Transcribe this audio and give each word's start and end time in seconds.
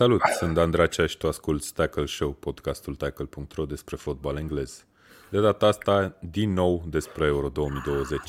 Salut, 0.00 0.20
sunt 0.38 0.58
Andracea 0.58 1.06
și 1.06 1.16
tu 1.16 1.26
asculti 1.26 1.72
Tackle 1.72 2.06
Show, 2.06 2.32
podcastul 2.32 2.94
tackle.ro 2.94 3.64
despre 3.64 3.96
fotbal 3.96 4.36
englez. 4.36 4.84
De 5.30 5.40
data 5.40 5.66
asta, 5.66 6.16
din 6.20 6.52
nou 6.52 6.84
despre 6.88 7.26
Euro 7.26 7.48
2020. 7.48 8.20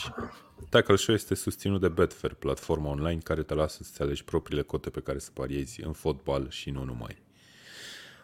Tackle 0.70 0.96
Show 0.96 1.15
este 1.15 1.36
susținut 1.36 1.81
de 1.81 1.88
Betfair, 1.88 2.34
platforma 2.34 2.89
online 2.89 3.20
care 3.23 3.44
te 3.44 3.54
lasă 3.54 3.84
să-ți 3.84 4.02
alegi 4.02 4.23
propriile 4.23 4.62
cote 4.62 4.89
pe 4.89 4.99
care 4.99 5.20
să 5.20 5.29
pariezi 5.34 5.84
în 5.84 5.92
fotbal 5.92 6.49
și 6.49 6.70
nu 6.70 6.84
numai. 6.84 7.21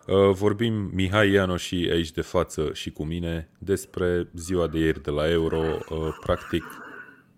Uh, 0.08 0.34
vorbim 0.34 0.74
Mihai 0.74 1.32
Ianoș 1.32 1.64
și 1.64 1.90
aici 1.92 2.12
de 2.12 2.22
față 2.22 2.70
și 2.74 2.92
cu 2.92 3.04
mine 3.04 3.50
despre 3.58 4.30
ziua 4.34 4.68
de 4.68 4.80
ieri 4.80 5.04
de 5.04 5.12
la 5.12 5.30
Euro, 5.30 5.78
uh, 5.90 6.18
practic 6.20 6.64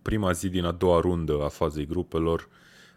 prima 0.02 0.32
zi 0.32 0.50
din 0.50 0.66
a 0.66 0.72
doua 0.72 1.00
rundă 1.00 1.44
a 1.44 1.48
fazei 1.48 1.86
grupelor, 1.86 2.50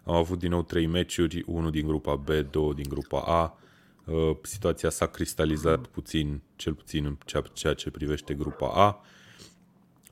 am 0.05 0.15
avut 0.15 0.39
din 0.39 0.51
nou 0.51 0.63
trei 0.63 0.87
meciuri, 0.87 1.43
unul 1.47 1.71
din 1.71 1.87
grupa 1.87 2.15
B, 2.15 2.29
două 2.51 2.73
din 2.73 2.87
grupa 2.89 3.21
A. 3.21 3.57
Uh, 4.05 4.37
situația 4.43 4.91
s-a 4.91 5.07
cristalizat 5.07 5.87
puțin, 5.87 6.41
cel 6.57 6.75
puțin 6.75 7.05
în 7.05 7.17
ceea 7.53 7.75
ce 7.75 7.91
privește 7.91 8.35
grupa 8.35 8.69
A. 8.69 9.01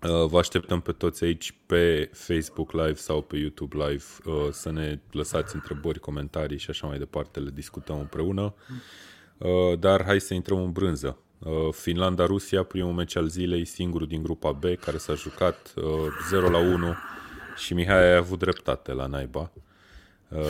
Uh, 0.08 0.26
vă 0.28 0.38
așteptăm 0.38 0.80
pe 0.80 0.92
toți 0.92 1.24
aici 1.24 1.54
pe 1.66 2.10
Facebook 2.12 2.72
Live 2.72 2.94
sau 2.94 3.22
pe 3.22 3.36
YouTube 3.36 3.76
Live 3.76 4.04
uh, 4.24 4.48
să 4.50 4.70
ne 4.70 5.00
lăsați 5.10 5.54
întrebări, 5.54 5.98
comentarii 5.98 6.58
și 6.58 6.70
așa 6.70 6.86
mai 6.86 6.98
departe, 6.98 7.40
le 7.40 7.50
discutăm 7.54 7.98
împreună. 7.98 8.54
Dar 9.78 10.04
hai 10.04 10.20
să 10.20 10.34
intrăm 10.34 10.62
în 10.62 10.72
brânză. 10.72 11.18
Finlanda-Rusia, 11.70 12.62
primul 12.62 12.92
meci 12.92 13.16
al 13.16 13.26
zilei, 13.26 13.64
singurul 13.64 14.06
din 14.06 14.22
grupa 14.22 14.52
B, 14.52 14.64
care 14.80 14.96
s-a 14.96 15.14
jucat 15.14 15.74
0 16.28 16.50
la 16.50 16.58
1 16.58 16.94
și 17.56 17.74
Mihai 17.74 18.12
a 18.12 18.16
avut 18.16 18.38
dreptate 18.38 18.92
la 18.92 19.06
naiba. 19.06 19.50
Uh, 20.30 20.40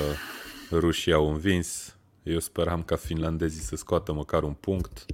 rușii 0.70 1.12
au 1.12 1.30
învins. 1.30 1.96
Eu 2.22 2.38
speram 2.38 2.82
ca 2.82 2.96
finlandezii 2.96 3.62
să 3.62 3.76
scoată 3.76 4.12
măcar 4.12 4.42
un 4.42 4.52
punct. 4.52 5.06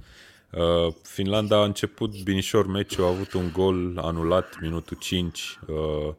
Uh, 0.51 0.93
Finlanda 1.01 1.57
a 1.57 1.63
început 1.63 2.23
binișor 2.23 2.67
meciul, 2.67 3.03
a 3.03 3.07
avut 3.07 3.33
un 3.33 3.51
gol 3.53 3.97
anulat 3.97 4.57
minutul 4.61 4.97
5 4.97 5.59
uh, 5.67 6.13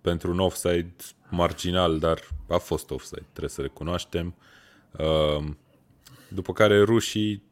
pentru 0.00 0.30
un 0.30 0.38
offside 0.38 0.94
marginal, 1.28 1.98
dar 1.98 2.18
a 2.48 2.56
fost 2.56 2.90
offside, 2.90 3.26
trebuie 3.30 3.50
să 3.50 3.60
recunoaștem. 3.60 4.34
Uh, 4.98 5.44
după 6.28 6.52
care 6.52 6.82
rușii 6.82 7.42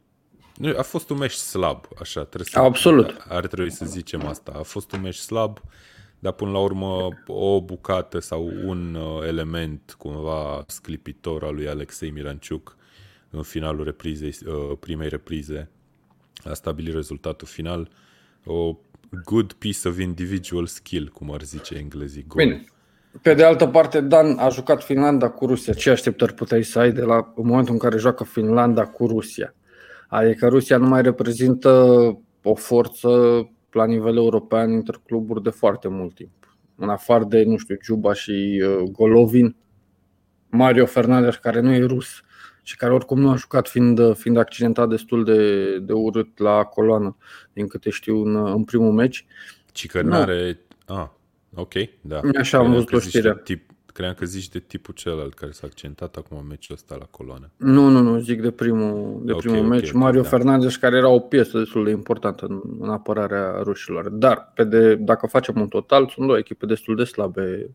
a 0.77 0.81
fost 0.81 1.09
un 1.09 1.17
meci 1.17 1.33
slab, 1.33 1.85
așa, 1.99 2.23
trebuie 2.23 2.47
să, 2.51 2.59
Absolut. 2.59 3.25
Ar 3.27 3.47
trebui 3.47 3.71
să 3.71 3.85
zicem 3.85 4.25
asta. 4.25 4.51
A 4.55 4.61
fost 4.61 4.91
un 4.91 5.01
meci 5.01 5.15
slab. 5.15 5.59
Uh, 6.23 6.29
dar 6.29 6.31
până 6.31 6.51
la 6.51 6.59
urmă 6.59 7.07
o 7.27 7.61
bucată 7.61 8.19
sau 8.19 8.51
un 8.65 8.95
uh, 8.95 9.27
element 9.27 9.95
cumva 9.97 10.63
sclipitor 10.67 11.43
al 11.43 11.55
lui 11.55 11.67
Alexei 11.67 12.09
Miranciuc 12.09 12.75
în 13.29 13.41
finalul 13.41 13.83
reprizei, 13.83 14.35
uh, 14.45 14.77
primei 14.79 15.09
reprize 15.09 15.69
a 16.43 16.53
stabilit 16.53 16.93
rezultatul 16.93 17.47
final. 17.47 17.89
O 18.45 18.75
good 19.25 19.53
piece 19.53 19.87
of 19.87 19.99
individual 19.99 20.65
skill, 20.65 21.09
cum 21.13 21.31
ar 21.31 21.41
zice 21.41 21.75
englezii. 21.75 22.25
Gol. 22.27 22.43
Bine. 22.43 22.65
Pe 23.21 23.33
de 23.33 23.43
altă 23.43 23.67
parte, 23.67 24.01
Dan 24.01 24.37
a 24.37 24.49
jucat 24.49 24.83
Finlanda 24.83 25.29
cu 25.29 25.45
Rusia. 25.45 25.73
Ce 25.73 25.89
așteptări 25.89 26.33
puteai 26.33 26.63
să 26.63 26.79
ai 26.79 26.91
de 26.91 27.01
la 27.01 27.33
în 27.35 27.45
momentul 27.47 27.73
în 27.73 27.79
care 27.79 27.97
joacă 27.97 28.23
Finlanda 28.23 28.85
cu 28.85 29.07
Rusia? 29.07 29.53
Adică 30.07 30.47
Rusia 30.47 30.77
nu 30.77 30.87
mai 30.87 31.01
reprezintă 31.01 31.69
o 32.43 32.55
forță 32.55 33.09
la 33.73 33.85
nivel 33.85 34.15
european 34.15 34.73
între 34.73 34.97
cluburi 35.05 35.43
de 35.43 35.49
foarte 35.49 35.87
mult 35.87 36.15
timp. 36.15 36.57
În 36.75 36.89
afară 36.89 37.23
de, 37.23 37.43
nu 37.43 37.57
știu, 37.57 37.77
Juba 37.81 38.13
și 38.13 38.63
uh, 38.65 38.89
Golovin, 38.91 39.55
Mario 40.49 40.85
Fernandez, 40.85 41.35
care 41.35 41.59
nu 41.59 41.73
e 41.73 41.85
rus 41.85 42.07
și 42.61 42.75
care 42.75 42.93
oricum 42.93 43.19
nu 43.19 43.29
a 43.29 43.35
jucat 43.35 43.67
fiind, 43.67 44.15
fiind 44.15 44.37
accidentat 44.37 44.89
destul 44.89 45.23
de, 45.23 45.79
de 45.79 45.93
urât 45.93 46.39
la 46.39 46.63
coloană, 46.63 47.17
din 47.53 47.67
câte 47.67 47.89
știu, 47.89 48.23
în, 48.25 48.35
în 48.35 48.63
primul 48.63 48.91
meci. 48.91 49.25
Ci 49.71 49.87
că 49.87 50.01
nu 50.01 50.13
are... 50.13 50.59
Ah, 50.85 51.07
ok, 51.55 51.73
da. 52.01 52.19
Așa 52.39 52.57
am 52.57 52.71
văzut 52.71 52.93
o 52.93 52.99
știre. 52.99 53.41
Tip, 53.43 53.69
Cream 53.93 54.13
că 54.13 54.25
zici 54.25 54.49
de 54.49 54.59
tipul 54.59 54.93
celălalt 54.93 55.33
care 55.33 55.51
s-a 55.51 55.67
accentat 55.67 56.15
acum 56.15 56.37
în 56.37 56.47
meciul 56.47 56.75
ăsta 56.75 56.95
la 56.99 57.05
coloană. 57.05 57.49
Nu, 57.57 57.89
nu, 57.89 57.99
nu, 57.99 58.19
zic 58.19 58.41
de 58.41 58.51
primul, 58.51 59.21
de 59.23 59.33
primul 59.33 59.57
okay, 59.57 59.69
meci. 59.69 59.89
Okay, 59.89 60.01
Mario 60.01 60.21
da. 60.21 60.27
Fernandez, 60.27 60.75
care 60.75 60.97
era 60.97 61.07
o 61.07 61.19
piesă 61.19 61.57
destul 61.57 61.83
de 61.83 61.89
importantă 61.89 62.45
în, 62.45 62.61
în 62.79 62.89
apărarea 62.89 63.61
rușilor. 63.61 64.09
Dar, 64.09 64.51
pe 64.55 64.63
de, 64.63 64.95
dacă 64.95 65.27
facem 65.27 65.61
un 65.61 65.67
total, 65.67 66.07
sunt 66.07 66.25
două 66.25 66.37
echipe 66.37 66.65
destul 66.65 66.95
de 66.95 67.03
slabe. 67.03 67.69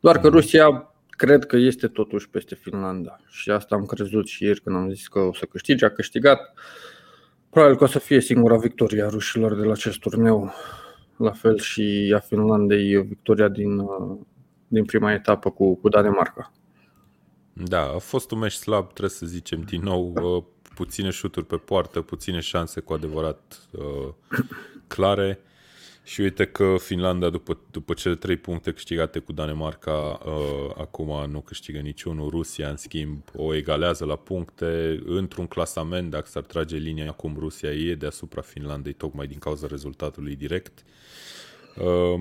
Doar 0.00 0.18
că 0.18 0.26
mm. 0.28 0.34
Rusia 0.34 0.94
cred 1.10 1.46
că 1.46 1.56
este 1.56 1.86
totuși 1.88 2.28
peste 2.28 2.54
Finlanda. 2.54 3.20
Și 3.28 3.50
asta 3.50 3.74
am 3.74 3.84
crezut 3.84 4.26
și 4.26 4.44
ieri 4.44 4.60
când 4.60 4.76
am 4.76 4.90
zis 4.90 5.08
că 5.08 5.18
o 5.18 5.34
să 5.34 5.44
câștige. 5.44 5.84
A 5.84 5.90
câștigat. 5.90 6.54
Probabil 7.50 7.76
că 7.76 7.84
o 7.84 7.86
să 7.86 7.98
fie 7.98 8.20
singura 8.20 8.56
victorie 8.56 9.02
a 9.02 9.08
rușilor 9.08 9.54
de 9.54 9.64
la 9.64 9.72
acest 9.72 9.98
turneu. 9.98 10.52
La 11.16 11.30
fel 11.30 11.58
și 11.58 12.12
a 12.16 12.18
Finlandei, 12.18 13.02
victoria 13.02 13.48
din, 13.48 13.80
din 14.70 14.84
prima 14.84 15.12
etapă 15.12 15.50
cu, 15.50 15.74
cu 15.74 15.88
Danemarca. 15.88 16.52
Da, 17.52 17.82
a 17.82 17.98
fost 17.98 18.30
un 18.30 18.38
meci 18.38 18.52
slab, 18.52 18.86
trebuie 18.86 19.10
să 19.10 19.26
zicem 19.26 19.60
din 19.60 19.82
nou, 19.82 20.12
uh, 20.12 20.44
puține 20.74 21.10
șuturi 21.10 21.46
pe 21.46 21.56
poartă, 21.56 22.00
puține 22.00 22.40
șanse 22.40 22.80
cu 22.80 22.92
adevărat 22.92 23.68
uh, 23.70 24.08
clare. 24.86 25.38
Și 26.02 26.20
uite 26.20 26.46
că 26.46 26.76
Finlanda, 26.78 27.30
după, 27.30 27.58
după 27.70 27.94
cele 27.94 28.14
trei 28.14 28.36
puncte 28.36 28.72
câștigate 28.72 29.18
cu 29.18 29.32
Danemarca, 29.32 30.20
uh, 30.24 30.70
acum 30.76 31.30
nu 31.30 31.40
câștigă 31.40 31.78
niciunul. 31.78 32.28
Rusia, 32.30 32.68
în 32.68 32.76
schimb, 32.76 33.22
o 33.34 33.54
egalează 33.54 34.04
la 34.04 34.16
puncte. 34.16 35.02
Într-un 35.04 35.46
clasament, 35.46 36.10
dacă 36.10 36.26
s-ar 36.26 36.42
trage 36.42 36.76
linia 36.76 37.08
acum, 37.08 37.36
Rusia 37.38 37.70
e 37.70 37.94
deasupra 37.94 38.40
Finlandei, 38.40 38.92
tocmai 38.92 39.26
din 39.26 39.38
cauza 39.38 39.66
rezultatului 39.66 40.36
direct. 40.36 40.84
Uh, 41.76 42.20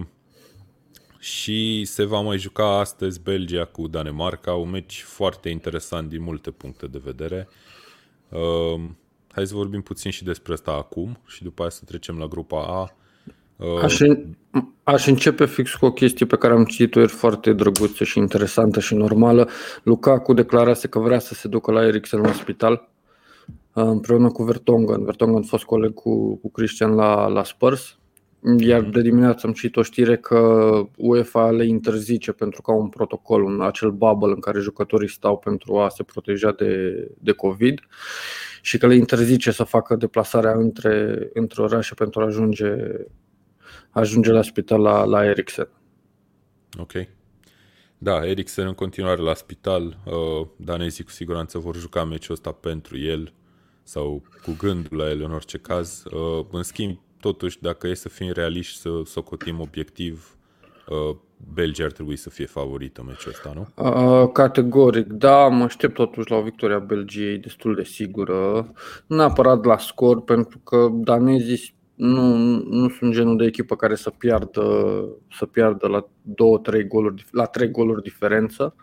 și 1.19 1.85
se 1.85 2.03
va 2.03 2.19
mai 2.19 2.37
juca 2.37 2.79
astăzi 2.79 3.21
Belgia 3.21 3.65
cu 3.65 3.87
Danemarca, 3.87 4.53
un 4.53 4.69
meci 4.69 5.01
foarte 5.01 5.49
interesant 5.49 6.09
din 6.09 6.21
multe 6.21 6.51
puncte 6.51 6.87
de 6.87 7.01
vedere. 7.03 7.47
Uh, 8.29 8.81
hai 9.31 9.47
să 9.47 9.55
vorbim 9.55 9.81
puțin 9.81 10.11
și 10.11 10.23
despre 10.23 10.53
asta 10.53 10.71
acum 10.71 11.19
și 11.25 11.43
după 11.43 11.61
aceea 11.63 11.69
să 11.69 11.85
trecem 11.85 12.17
la 12.17 12.25
grupa 12.25 12.63
A. 12.63 12.95
Uh, 13.55 13.83
aș, 13.83 13.99
aș 14.83 15.07
începe 15.07 15.45
fix 15.45 15.73
cu 15.73 15.85
o 15.85 15.91
chestie 15.91 16.25
pe 16.25 16.37
care 16.37 16.53
am 16.53 16.65
citit-o 16.65 16.99
ieri 16.99 17.11
foarte 17.11 17.53
drăguță 17.53 18.03
și 18.03 18.17
interesantă 18.17 18.79
și 18.79 18.95
normală. 18.95 19.49
Lukaku 19.83 20.33
declarase 20.33 20.87
că 20.87 20.99
vrea 20.99 21.19
să 21.19 21.33
se 21.33 21.47
ducă 21.47 21.71
la 21.71 21.85
Eriksen 21.85 22.21
la 22.21 22.31
spital 22.31 22.89
uh, 23.73 23.83
împreună 23.83 24.29
cu 24.29 24.43
Vertonghen. 24.43 25.03
Vertonghen 25.03 25.43
a 25.43 25.47
fost 25.47 25.63
coleg 25.63 25.93
cu, 25.93 26.35
cu 26.35 26.51
Christian 26.51 26.95
la, 26.95 27.27
la 27.27 27.43
Spurs 27.43 27.98
iar 28.57 28.81
de 28.81 29.01
dimineață 29.01 29.47
am 29.47 29.53
citit 29.53 29.75
o 29.75 29.81
știre 29.81 30.17
că 30.17 30.71
UEFA 30.97 31.51
le 31.51 31.65
interzice 31.65 32.31
pentru 32.31 32.61
că 32.61 32.71
au 32.71 32.79
un 32.79 32.89
protocol, 32.89 33.43
un 33.43 33.61
acel 33.61 33.91
bubble 33.91 34.31
în 34.31 34.39
care 34.39 34.59
jucătorii 34.59 35.09
stau 35.09 35.37
pentru 35.37 35.79
a 35.79 35.89
se 35.89 36.03
proteja 36.03 36.51
de, 36.51 36.93
de 37.19 37.31
COVID 37.31 37.79
și 38.61 38.77
că 38.77 38.87
le 38.87 38.95
interzice 38.95 39.51
să 39.51 39.63
facă 39.63 39.95
deplasarea 39.95 40.51
între, 40.51 41.29
între 41.33 41.61
orașe 41.61 41.93
pentru 41.93 42.21
a 42.21 42.25
ajunge, 42.25 42.75
ajunge 43.89 44.31
la 44.31 44.41
spital 44.41 44.81
la, 44.81 45.03
la 45.03 45.25
Eriksen. 45.25 45.69
Ok. 46.79 46.91
Da, 47.97 48.25
Eriksen 48.25 48.67
în 48.67 48.73
continuare 48.73 49.21
la 49.21 49.33
spital. 49.33 49.97
Uh, 50.05 50.47
danezii 50.55 51.03
cu 51.03 51.09
siguranță 51.09 51.57
vor 51.57 51.75
juca 51.75 52.03
meciul 52.03 52.33
ăsta 52.33 52.51
pentru 52.51 52.97
el 52.97 53.33
sau 53.83 54.23
cu 54.43 54.55
gândul 54.59 54.97
la 54.97 55.09
el 55.09 55.21
în 55.21 55.31
orice 55.31 55.57
caz. 55.57 56.03
Uh, 56.03 56.45
în 56.51 56.63
schimb, 56.63 56.99
totuși, 57.19 57.61
dacă 57.61 57.87
e 57.87 57.93
să 57.93 58.09
fim 58.09 58.31
realiști, 58.33 58.79
să 58.79 58.89
socotim 59.05 59.59
obiectiv, 59.59 60.37
uh, 60.87 61.15
Belgia 61.53 61.83
ar 61.83 61.91
trebui 61.91 62.15
să 62.15 62.29
fie 62.29 62.45
favorită 62.45 63.03
meciul 63.03 63.31
ăsta, 63.31 63.53
nu? 63.55 63.83
Uh, 63.83 64.31
categoric, 64.31 65.07
da, 65.07 65.47
mă 65.47 65.63
aștept 65.63 65.93
totuși 65.93 66.31
la 66.31 66.37
o 66.37 66.41
victoria 66.41 66.79
Belgiei 66.79 67.37
destul 67.37 67.75
de 67.75 67.83
sigură. 67.83 68.71
Nu 69.07 69.15
neapărat 69.15 69.65
la 69.65 69.77
scor, 69.77 70.21
pentru 70.21 70.59
că 70.63 70.87
danezii 70.91 71.73
nu, 71.95 72.35
nu 72.69 72.89
sunt 72.89 73.13
genul 73.13 73.37
de 73.37 73.45
echipă 73.45 73.75
care 73.75 73.95
să 73.95 74.09
piardă, 74.09 74.63
să 75.31 75.45
piardă 75.45 75.87
la 75.87 76.07
2-3 76.81 76.87
goluri, 76.87 77.25
la 77.31 77.45
3 77.45 77.71
goluri 77.71 78.01
diferență, 78.01 78.75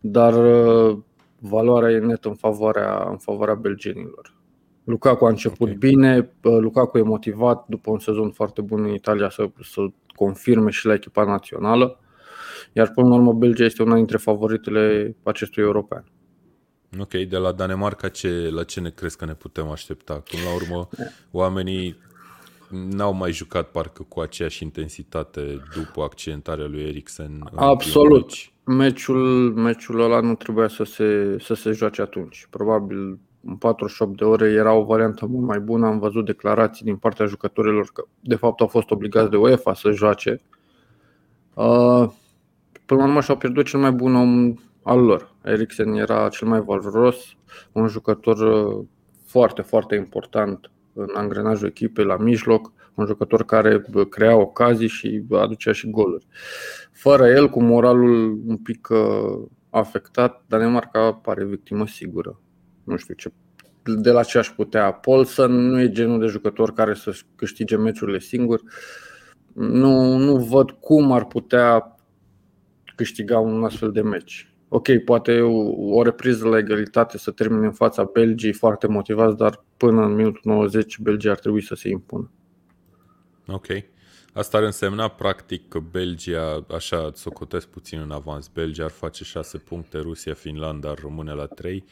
dar 0.00 0.34
uh, 0.34 0.98
valoarea 1.38 1.90
e 1.90 1.98
net 1.98 2.24
în 2.24 2.34
favoarea, 2.34 3.06
în 3.10 3.16
favoarea 3.16 3.54
belgenilor. 3.54 4.34
Lukaku 4.84 5.24
a 5.24 5.28
început 5.28 5.60
okay. 5.60 5.74
bine, 5.74 6.30
Lukaku 6.40 6.98
e 6.98 7.02
motivat 7.02 7.64
după 7.68 7.90
un 7.90 7.98
sezon 7.98 8.30
foarte 8.30 8.60
bun 8.60 8.84
în 8.84 8.92
Italia 8.92 9.30
să, 9.30 9.50
să 9.62 9.80
confirme 10.14 10.70
și 10.70 10.86
la 10.86 10.94
echipa 10.94 11.24
națională, 11.24 12.00
iar 12.72 12.92
până 12.94 13.08
la 13.08 13.14
urmă 13.14 13.32
Belgia 13.32 13.64
este 13.64 13.82
una 13.82 13.94
dintre 13.94 14.16
favoritele 14.16 15.16
acestui 15.22 15.62
european. 15.62 16.04
Ok, 17.00 17.10
de 17.10 17.36
la 17.36 17.52
Danemarca 17.52 18.08
ce, 18.08 18.48
la 18.50 18.64
ce 18.64 18.80
ne 18.80 18.90
crezi 18.90 19.16
că 19.16 19.24
ne 19.24 19.34
putem 19.34 19.68
aștepta? 19.68 20.22
Până 20.30 20.42
la 20.42 20.54
urmă, 20.54 20.88
oamenii 21.42 21.96
n-au 22.90 23.14
mai 23.14 23.32
jucat 23.32 23.70
parcă 23.70 24.02
cu 24.08 24.20
aceeași 24.20 24.62
intensitate 24.62 25.62
după 25.74 26.02
accidentarea 26.02 26.66
lui 26.66 26.82
Eriksen. 26.82 27.50
Absolut. 27.54 28.30
Meciul, 28.64 29.52
meciul 29.54 30.00
ăla 30.00 30.20
nu 30.20 30.34
trebuia 30.34 30.68
să 30.68 30.84
se, 30.84 31.36
să 31.40 31.54
se 31.54 31.72
joace 31.72 32.02
atunci. 32.02 32.46
Probabil 32.50 33.18
în 33.44 33.56
48 33.56 34.16
de 34.16 34.24
ore 34.24 34.50
era 34.50 34.72
o 34.72 34.84
variantă 34.84 35.26
mult 35.26 35.46
mai 35.46 35.60
bună. 35.60 35.86
Am 35.86 35.98
văzut 35.98 36.24
declarații 36.24 36.84
din 36.84 36.96
partea 36.96 37.26
jucătorilor 37.26 37.90
că 37.92 38.04
de 38.20 38.34
fapt 38.34 38.60
au 38.60 38.66
fost 38.66 38.90
obligați 38.90 39.30
de 39.30 39.36
UEFA 39.36 39.74
să 39.74 39.90
joace. 39.90 40.40
Uh, 41.54 42.08
până 42.86 43.00
la 43.00 43.06
urmă 43.06 43.20
și-au 43.20 43.36
pierdut 43.36 43.66
cel 43.66 43.80
mai 43.80 43.92
bun 43.92 44.14
om 44.14 44.54
al 44.82 45.04
lor. 45.04 45.34
Eriksen 45.44 45.92
era 45.92 46.28
cel 46.28 46.48
mai 46.48 46.60
valoros, 46.60 47.36
un 47.72 47.88
jucător 47.88 48.38
uh, 48.38 48.84
foarte, 49.24 49.62
foarte 49.62 49.94
important 49.94 50.70
în 50.92 51.08
angrenajul 51.14 51.68
echipei 51.68 52.04
la 52.04 52.16
mijloc, 52.16 52.72
un 52.94 53.06
jucător 53.06 53.44
care 53.44 53.84
crea 54.08 54.36
ocazii 54.36 54.88
și 54.88 55.24
aducea 55.30 55.72
și 55.72 55.90
goluri. 55.90 56.26
Fără 56.92 57.26
el, 57.26 57.48
cu 57.48 57.62
moralul 57.62 58.40
un 58.46 58.56
pic 58.56 58.88
uh, 58.90 59.48
afectat, 59.70 60.42
Danemarca 60.46 61.12
pare 61.12 61.44
victimă 61.44 61.86
sigură. 61.86 62.40
Nu 62.84 62.96
știu 62.96 63.14
ce 63.14 63.32
de 63.84 64.10
la 64.10 64.22
ce 64.22 64.38
aș 64.38 64.48
putea. 64.48 64.92
Paulson 64.92 65.52
nu 65.52 65.80
e 65.80 65.90
genul 65.90 66.20
de 66.20 66.26
jucător 66.26 66.72
care 66.72 66.94
să 66.94 67.18
câștige 67.36 67.76
meciurile 67.76 68.18
singur. 68.18 68.60
Nu, 69.54 70.16
nu 70.16 70.36
văd 70.36 70.70
cum 70.70 71.12
ar 71.12 71.24
putea 71.24 71.96
câștiga 72.96 73.38
un 73.38 73.64
astfel 73.64 73.92
de 73.92 74.02
meci 74.02 74.52
ok, 74.74 74.98
poate 75.04 75.40
o, 75.40 75.52
o 75.96 76.02
repriză 76.02 76.48
la 76.48 76.58
egalitate 76.58 77.18
să 77.18 77.30
termine 77.30 77.66
în 77.66 77.72
fața 77.72 78.04
Belgiei 78.12 78.52
foarte 78.52 78.86
motivați, 78.86 79.36
dar 79.36 79.64
până 79.76 80.04
în 80.04 80.14
minutul 80.14 80.40
90 80.44 80.98
Belgia 80.98 81.30
ar 81.30 81.38
trebui 81.38 81.62
să 81.62 81.74
se 81.74 81.88
impună. 81.88 82.30
Ok. 83.46 83.66
Asta 84.32 84.56
ar 84.56 84.62
însemna 84.62 85.08
practic 85.08 85.68
că 85.68 85.78
Belgia, 85.78 86.66
așa 86.70 87.10
socotesc 87.14 87.66
puțin 87.66 88.00
în 88.00 88.10
avans, 88.10 88.48
Belgia 88.48 88.84
ar 88.84 88.90
face 88.90 89.24
6 89.24 89.58
puncte, 89.58 89.98
Rusia, 89.98 90.34
Finlanda 90.34 90.90
ar 90.90 90.98
rămâne 90.98 91.32
la 91.32 91.46
3, 91.46 91.84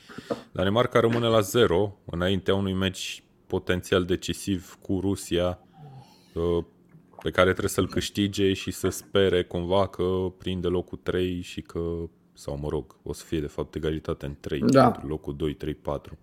Danemarca 0.53 1.01
rămâne 1.01 1.27
la 1.27 1.41
0 1.41 1.99
înaintea 2.05 2.55
unui 2.55 2.73
meci 2.73 3.23
potențial 3.47 4.05
decisiv 4.05 4.79
cu 4.83 5.01
Rusia 5.01 5.59
uh, 6.35 6.65
pe 7.23 7.31
care 7.31 7.51
trebuie 7.51 7.69
să-l 7.69 7.89
câștige 7.89 8.53
și 8.53 8.71
să 8.71 8.89
spere 8.89 9.45
cumva 9.45 9.89
că 9.89 10.33
prinde 10.39 10.69
locul 10.69 10.99
3 11.03 11.41
și 11.41 11.61
că 11.61 11.81
sau 12.33 12.59
mă 12.59 12.69
rog, 12.69 12.97
o 13.03 13.13
să 13.13 13.25
fie 13.25 13.41
de 13.41 13.47
fapt 13.47 13.75
egalitate 13.75 14.27
în 14.27 14.37
3 14.41 14.61
da. 14.61 14.91
pentru 14.91 15.09
locul 15.09 15.37
2, 15.37 15.55
3, 15.55 15.75
4. 15.75 16.19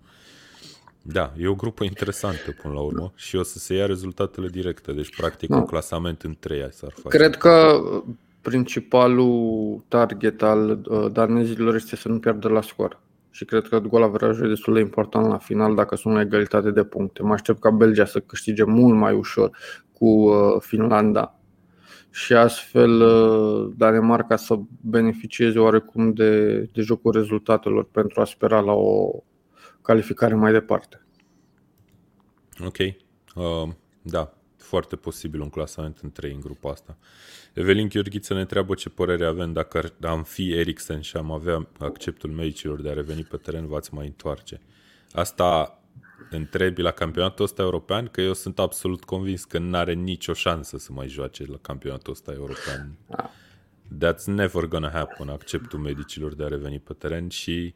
Da, 1.11 1.33
e 1.37 1.47
o 1.47 1.55
grupă 1.55 1.83
interesantă 1.83 2.55
până 2.61 2.73
la 2.73 2.79
urmă 2.79 3.11
și 3.15 3.35
o 3.35 3.43
să 3.43 3.59
se 3.59 3.73
ia 3.75 3.85
rezultatele 3.85 4.47
directe, 4.47 4.91
deci 4.91 5.15
practic 5.15 5.49
da. 5.49 5.55
un 5.55 5.65
clasament 5.65 6.21
în 6.21 6.35
3 6.39 6.67
s-ar 6.71 6.93
face. 7.01 7.17
Cred 7.17 7.35
că 7.35 7.79
principalul 8.41 9.83
target 9.87 10.41
al 10.41 10.79
uh, 10.89 11.11
danezilor 11.11 11.75
este 11.75 11.95
să 11.95 12.07
nu 12.07 12.19
pierdă 12.19 12.47
la 12.47 12.61
scor. 12.61 12.99
Și 13.29 13.45
cred 13.45 13.67
că 13.67 13.79
gol 13.79 14.03
averajul 14.03 14.45
e 14.45 14.49
destul 14.49 14.73
de 14.73 14.79
important 14.79 15.27
la 15.27 15.37
final 15.37 15.75
dacă 15.75 15.95
sunt 15.95 16.13
la 16.13 16.21
egalitate 16.21 16.71
de 16.71 16.83
puncte. 16.83 17.23
Mă 17.23 17.33
aștept 17.33 17.59
ca 17.59 17.69
Belgia 17.69 18.05
să 18.05 18.19
câștige 18.19 18.63
mult 18.63 18.97
mai 18.97 19.13
ușor 19.13 19.57
cu 19.93 20.05
uh, 20.05 20.55
Finlanda 20.59 21.39
și 22.09 22.33
astfel 22.33 23.01
uh, 23.01 23.73
Danemarca 23.77 24.35
să 24.35 24.59
beneficieze 24.81 25.59
oarecum 25.59 26.13
de, 26.13 26.57
de 26.73 26.81
jocul 26.81 27.11
rezultatelor 27.11 27.87
pentru 27.91 28.21
a 28.21 28.25
spera 28.25 28.59
la 28.59 28.73
o 28.73 29.09
calificare 29.87 30.33
mai 30.33 30.51
departe. 30.51 31.05
Ok. 32.59 32.77
Uh, 32.77 33.73
da, 34.01 34.33
foarte 34.57 34.95
posibil 34.95 35.41
un 35.41 35.49
clasament 35.49 35.99
în 36.01 36.11
3 36.11 36.31
în 36.31 36.39
grupa 36.39 36.71
asta. 36.71 36.97
Evelin 37.53 37.87
Gheorghiță 37.87 38.33
ne 38.33 38.39
întreabă 38.39 38.73
ce 38.73 38.89
părere 38.89 39.25
avem 39.25 39.53
dacă 39.53 39.93
am 40.01 40.23
fi 40.23 40.53
Eriksen 40.53 41.01
și 41.01 41.17
am 41.17 41.31
avea 41.31 41.67
acceptul 41.79 42.29
medicilor 42.29 42.81
de 42.81 42.89
a 42.89 42.93
reveni 42.93 43.23
pe 43.23 43.37
teren, 43.37 43.67
v-ați 43.67 43.93
mai 43.93 44.05
întoarce. 44.05 44.61
Asta 45.11 45.81
întrebi 46.29 46.81
la 46.81 46.91
campionatul 46.91 47.45
ăsta 47.45 47.61
european, 47.61 48.07
că 48.07 48.21
eu 48.21 48.33
sunt 48.33 48.59
absolut 48.59 49.03
convins 49.03 49.43
că 49.43 49.57
nu 49.57 49.77
are 49.77 49.93
nicio 49.93 50.33
șansă 50.33 50.77
să 50.77 50.91
mai 50.91 51.07
joace 51.07 51.45
la 51.45 51.57
campionatul 51.61 52.13
ăsta 52.13 52.31
european. 52.31 52.97
That's 54.05 54.23
never 54.25 54.65
gonna 54.65 54.89
happen, 54.89 55.29
acceptul 55.29 55.79
medicilor 55.79 56.35
de 56.35 56.43
a 56.43 56.47
reveni 56.47 56.79
pe 56.79 56.93
teren 56.93 57.29
și 57.29 57.75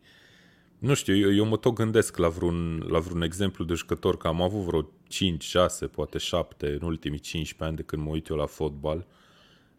nu 0.81 0.93
știu, 0.93 1.15
eu, 1.15 1.33
eu 1.33 1.45
mă 1.45 1.57
tot 1.57 1.73
gândesc 1.73 2.17
la 2.17 2.27
vreun, 2.27 2.85
la 2.89 2.99
vreun 2.99 3.21
exemplu 3.21 3.65
de 3.65 3.73
jucător, 3.73 4.17
că 4.17 4.27
am 4.27 4.41
avut 4.41 4.61
vreo 4.61 4.89
5, 5.07 5.43
6, 5.43 5.87
poate 5.87 6.17
7 6.17 6.77
în 6.81 6.87
ultimii 6.87 7.19
15 7.19 7.63
ani 7.63 7.75
de 7.75 7.81
când 7.81 8.03
mă 8.03 8.09
uit 8.09 8.27
eu 8.27 8.35
la 8.35 8.45
fotbal. 8.45 8.97
Uh, 8.97 9.03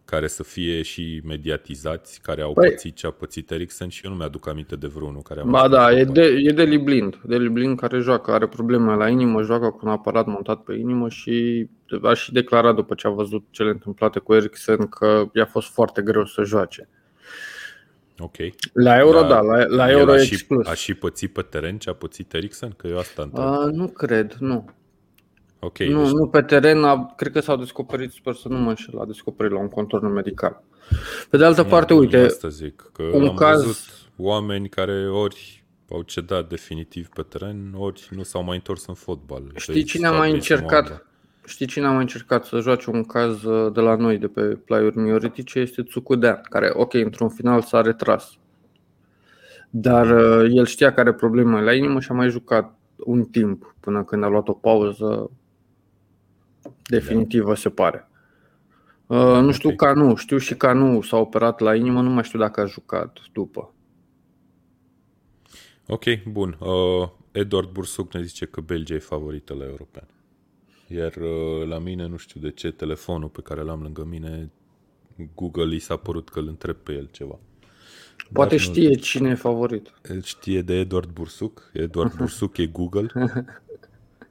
care 0.05 0.27
să 0.27 0.43
fie 0.43 0.83
și 0.83 1.21
mediatizați, 1.25 2.21
care 2.21 2.43
au 2.43 2.53
păi, 2.53 2.69
pățit 2.69 2.95
ce 2.95 3.07
a 3.07 3.11
pățit 3.11 3.51
Eriksen 3.51 3.89
și 3.89 4.05
eu 4.05 4.11
nu 4.11 4.17
mi-aduc 4.17 4.49
aminte 4.49 4.77
de 4.77 4.87
vreunul 4.87 5.23
care 5.23 5.41
a 5.41 5.45
Ba 5.45 5.69
da, 5.69 5.93
e 5.93 6.05
de, 6.05 6.23
e 6.23 6.53
de 6.53 6.63
Liblind. 6.63 7.21
De 7.25 7.37
Liblind 7.37 7.79
care 7.79 7.99
joacă, 7.99 8.31
are 8.31 8.47
probleme 8.47 8.95
la 8.95 9.09
inimă, 9.09 9.43
joacă 9.43 9.71
cu 9.71 9.81
un 9.83 9.91
aparat 9.91 10.27
montat 10.27 10.63
pe 10.63 10.75
inimă 10.75 11.09
și 11.09 11.67
a 12.03 12.15
și 12.15 12.33
declarat 12.33 12.75
după 12.75 12.95
ce 12.95 13.07
a 13.07 13.11
văzut 13.11 13.45
cele 13.51 13.71
întâmplate 13.71 14.19
cu 14.19 14.35
Eriksen 14.35 14.87
că 14.87 15.31
i-a 15.35 15.47
fost 15.47 15.69
foarte 15.69 16.03
greu 16.03 16.25
să 16.25 16.43
joace. 16.43 16.89
Ok. 18.19 18.37
La 18.73 18.99
Euro, 18.99 19.21
da, 19.21 19.27
da 19.27 19.41
la, 19.41 19.65
la 19.65 19.91
Euro 19.91 20.13
a 20.13 20.19
și, 20.19 20.47
a 20.65 20.75
și 20.75 20.95
pățit 20.95 21.33
pe 21.33 21.43
teren 21.43 21.79
ce 21.79 21.91
a 21.91 21.93
pățit 21.93 22.35
Eriksen? 22.35 22.71
Că 22.71 22.87
eu 22.87 22.99
asta 22.99 23.23
întreb. 23.23 23.45
A, 23.45 23.65
nu 23.73 23.89
cred, 23.89 24.37
nu. 24.39 24.71
Ok. 25.59 25.79
Nu, 25.79 26.03
deci... 26.03 26.13
nu 26.13 26.27
pe 26.27 26.43
teren, 26.43 26.85
a, 26.85 27.13
cred 27.17 27.33
că 27.33 27.41
s-au 27.41 27.57
descoperit, 27.57 28.11
sper 28.11 28.35
să 28.35 28.49
nu 28.49 28.59
mă 28.59 28.69
înșel, 28.69 28.99
a 28.99 29.07
descoperit 29.07 29.53
la 29.53 29.59
un 29.59 29.69
contorn 29.69 30.07
medical. 30.07 30.63
Pe 31.31 31.37
de 31.37 31.45
altă 31.45 31.65
parte, 31.65 31.95
uite, 31.95 32.17
asta 32.17 32.49
zic, 32.49 32.91
că 32.93 33.03
un 33.03 33.29
am 33.29 33.35
caz... 33.35 33.65
văzut 33.65 33.77
oameni 34.17 34.69
care 34.69 35.09
ori 35.09 35.65
au 35.91 36.03
cedat 36.03 36.49
definitiv 36.49 37.09
pe 37.09 37.23
teren, 37.23 37.75
ori 37.77 38.09
nu 38.11 38.23
s-au 38.23 38.43
mai 38.43 38.57
întors 38.57 38.87
în 38.87 38.95
fotbal. 38.95 39.43
Știi 39.55 39.85
cine 39.85 40.07
a 40.07 40.13
mai 40.13 40.33
încercat? 40.33 41.07
Știi 41.47 41.67
cine 41.67 41.87
a 41.87 41.91
mai 41.91 42.01
încercat 42.01 42.45
să 42.45 42.61
joace 42.61 42.91
un 42.91 43.05
caz 43.05 43.43
uh, 43.43 43.73
de 43.73 43.81
la 43.81 43.97
noi, 43.97 44.19
de 44.19 44.29
pe 44.29 44.43
plaiuri 44.43 44.99
mioritice, 44.99 45.59
este 45.59 45.83
Tsukudean, 45.83 46.41
care, 46.49 46.71
ok, 46.73 46.95
într-un 46.95 47.29
final 47.29 47.63
s-a 47.63 47.81
retras. 47.81 48.39
Dar 49.71 50.11
uh, 50.11 50.51
el 50.53 50.67
știa 50.67 50.93
că 50.93 51.01
are 51.01 51.13
probleme 51.13 51.61
la 51.61 51.75
inimă 51.75 52.01
și 52.01 52.11
a 52.11 52.15
mai 52.15 52.29
jucat 52.29 52.75
un 52.97 53.25
timp 53.25 53.75
până 53.81 54.05
când 54.05 54.25
a 54.25 54.29
luat 54.29 54.49
o 54.49 54.53
pauză 54.53 55.31
definitivă, 56.83 57.55
se 57.55 57.69
pare. 57.69 58.09
Uh, 59.07 59.19
nu 59.19 59.53
știu 59.53 59.75
ca 59.75 59.93
nu, 59.93 60.15
știu 60.15 60.39
și 60.39 60.55
ca 60.55 60.73
nu 60.73 61.01
s-a 61.01 61.17
operat 61.17 61.61
la 61.61 61.75
inimă, 61.75 62.01
nu 62.03 62.11
mai 62.11 62.25
știu 62.25 62.39
dacă 62.39 62.61
a 62.61 62.67
jucat 62.67 63.19
după. 63.33 63.75
Ok, 65.87 66.05
bun. 66.31 66.57
Uh, 66.61 67.09
Edward 67.33 67.69
Bursuc 67.69 68.13
ne 68.13 68.23
zice 68.23 68.47
că 68.47 68.61
Belgia 68.61 68.95
e 68.95 68.99
favorită 68.99 69.55
la 69.55 69.65
european. 69.65 70.07
Iar 70.95 71.17
uh, 71.17 71.69
la 71.69 71.79
mine, 71.79 72.07
nu 72.07 72.17
știu 72.17 72.41
de 72.41 72.51
ce, 72.51 72.71
telefonul 72.71 73.29
pe 73.29 73.41
care 73.41 73.61
l-am 73.63 73.83
lângă 73.83 74.05
mine, 74.05 74.51
Google 75.35 75.75
i 75.75 75.79
s-a 75.79 75.97
părut 75.97 76.29
că 76.29 76.39
îl 76.39 76.47
întreb 76.49 76.77
pe 76.77 76.93
el 76.93 77.09
ceva. 77.13 77.39
Poate 78.33 78.57
Dar 78.57 78.65
știe 78.65 78.89
nu, 78.89 78.95
cine 78.95 79.31
e 79.31 79.35
favorit. 79.35 79.93
El 80.11 80.23
știe 80.23 80.63
de 80.63 80.75
Edward 80.75 81.11
Bursuc. 81.11 81.71
Edward 81.73 82.15
Bursuc 82.19 82.57
e 82.57 82.67
Google. 82.67 83.07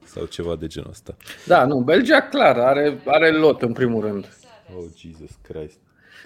sau 0.03 0.25
ceva 0.25 0.55
de 0.55 0.67
genul 0.67 0.89
ăsta. 0.89 1.15
Da, 1.47 1.65
nu, 1.65 1.79
Belgia 1.79 2.21
clar, 2.21 2.57
are, 2.57 3.01
are 3.05 3.31
lot 3.31 3.61
în 3.61 3.73
primul 3.73 4.01
rând. 4.01 4.37
Oh, 4.77 4.83
Jesus 4.95 5.39
Christ. 5.41 5.79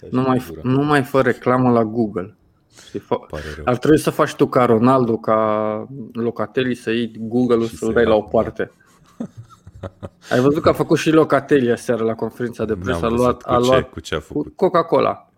Nu 0.09 0.21
mai, 0.21 0.43
nu 0.61 0.83
mai 0.83 1.03
fă 1.03 1.21
reclamă 1.21 1.71
la 1.71 1.83
Google. 1.83 2.35
Ar 3.65 3.77
trebui 3.77 3.99
să 3.99 4.09
faci 4.09 4.33
tu 4.33 4.47
ca 4.47 4.65
Ronaldo, 4.65 5.17
ca 5.17 5.87
Locatelli, 6.13 6.75
să 6.75 6.91
iei 6.91 7.11
Google-ul 7.19 7.65
să-l 7.65 7.93
dai 7.93 8.05
la 8.05 8.15
o 8.15 8.21
parte. 8.21 8.71
Ai 10.31 10.39
văzut 10.39 10.61
că 10.61 10.69
a 10.69 10.73
făcut 10.73 10.97
și 10.97 11.09
Locatelli 11.09 11.71
aseară 11.71 12.03
la 12.03 12.13
conferința 12.15 12.65
de 12.65 12.75
presă. 12.75 13.05
A 13.05 13.09
luat, 13.09 13.41
a 13.41 13.57
luat 13.57 13.79
cu, 13.79 13.83
ce, 13.83 13.89
cu 13.89 13.99
ce 13.99 14.15
a 14.15 14.19
făcut? 14.19 14.45
Cu 14.45 14.53
Coca-Cola. 14.55 15.29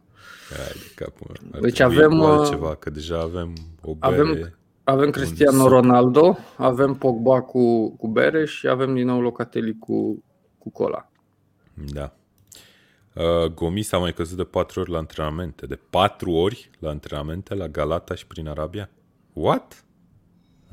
Hai 0.50 0.66
de 0.74 1.04
capul. 1.04 1.36
deci 1.62 1.80
avem 1.80 2.22
altceva, 2.22 2.76
că 2.76 2.90
deja 2.90 3.20
avem 3.20 3.54
o 3.82 3.94
bere. 3.96 4.14
Avem 4.16 4.58
avem 4.90 5.10
Cristiano 5.10 5.68
Ronaldo, 5.68 6.38
avem 6.58 6.94
Pogba 6.94 7.42
cu, 7.42 7.96
cu 7.96 8.08
bere 8.08 8.46
și 8.46 8.68
avem 8.68 8.94
din 8.94 9.06
nou 9.06 9.22
Locatelli 9.22 9.78
cu, 9.78 10.24
cu 10.58 10.70
cola. 10.70 11.12
Da. 11.74 12.14
Uh, 13.14 13.52
Gomis 13.54 13.92
a 13.92 13.98
mai 13.98 14.14
căzut 14.14 14.38
de 14.38 14.44
patru 14.44 14.80
ori 14.80 14.92
la 14.92 14.98
antrenamente. 14.98 15.66
De 15.66 15.80
patru 15.90 16.32
ori 16.32 16.70
la 16.80 16.90
antrenamente 16.90 17.56
la 17.56 17.68
Galata 17.68 18.16
și 18.16 18.28
prin 18.28 18.48
Arabia? 18.48 18.90
What? 19.34 19.86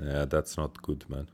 Yeah, 0.05 0.27
that's 0.27 0.55
not 0.57 0.81
good, 0.81 1.05
man. 1.09 1.29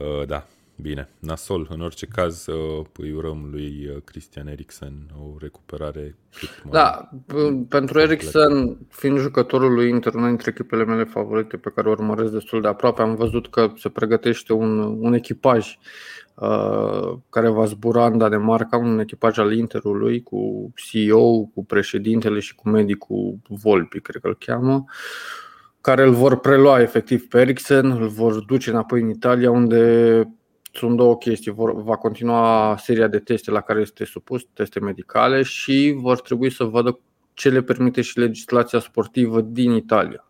Uh, 0.00 0.26
da. 0.26 0.46
Bine, 0.82 1.08
nasol. 1.18 1.66
În 1.70 1.80
orice 1.80 2.06
caz, 2.06 2.46
uh, 2.46 2.86
îi 2.96 3.12
urăm 3.12 3.48
lui 3.50 3.88
uh, 3.88 4.02
Christian 4.04 4.46
Eriksen 4.46 4.92
o 5.18 5.36
recuperare 5.38 6.16
cât 6.38 6.48
mai 6.64 6.72
Da, 6.72 7.10
p- 7.26 7.68
pentru 7.68 8.00
Eriksen, 8.00 8.78
fiind 8.88 9.18
jucătorul 9.18 9.72
lui 9.72 9.88
Inter, 9.88 10.14
una 10.14 10.26
dintre 10.26 10.50
echipele 10.50 10.84
mele 10.84 11.04
favorite 11.04 11.56
pe 11.56 11.72
care 11.74 11.88
o 11.88 11.90
urmăresc 11.90 12.32
destul 12.32 12.60
de 12.60 12.68
aproape, 12.68 13.02
am 13.02 13.14
văzut 13.14 13.50
că 13.50 13.72
se 13.76 13.88
pregătește 13.88 14.52
un, 14.52 14.78
un 14.78 15.12
echipaj 15.12 15.78
uh, 16.34 17.18
care 17.30 17.48
va 17.48 17.64
zbura 17.64 18.06
în 18.06 18.18
Danemarca, 18.18 18.76
un 18.76 18.98
echipaj 18.98 19.38
al 19.38 19.52
Interului 19.52 20.22
cu 20.22 20.72
CEO, 20.74 21.44
cu 21.44 21.64
președintele 21.64 22.38
și 22.38 22.54
cu 22.54 22.68
medicul 22.68 23.38
Volpi, 23.48 24.00
cred 24.00 24.22
că 24.22 24.28
îl 24.28 24.36
cheamă, 24.38 24.84
care 25.80 26.02
îl 26.02 26.12
vor 26.12 26.38
prelua 26.38 26.80
efectiv 26.80 27.28
pe 27.28 27.40
Eriksen, 27.40 27.90
îl 27.90 28.08
vor 28.08 28.40
duce 28.40 28.70
înapoi 28.70 29.00
în 29.00 29.08
Italia, 29.08 29.50
unde 29.50 30.24
sunt 30.72 30.96
două 30.96 31.16
chestii. 31.16 31.52
Vor, 31.52 31.82
va 31.82 31.96
continua 31.96 32.76
seria 32.78 33.08
de 33.08 33.18
teste 33.18 33.50
la 33.50 33.60
care 33.60 33.80
este 33.80 34.04
supus, 34.04 34.46
teste 34.52 34.80
medicale, 34.80 35.42
și 35.42 35.94
vor 35.96 36.20
trebui 36.20 36.50
să 36.50 36.64
vadă 36.64 36.98
ce 37.34 37.48
le 37.48 37.62
permite 37.62 38.00
și 38.00 38.18
legislația 38.18 38.78
sportivă 38.78 39.40
din 39.40 39.72
Italia. 39.72 40.26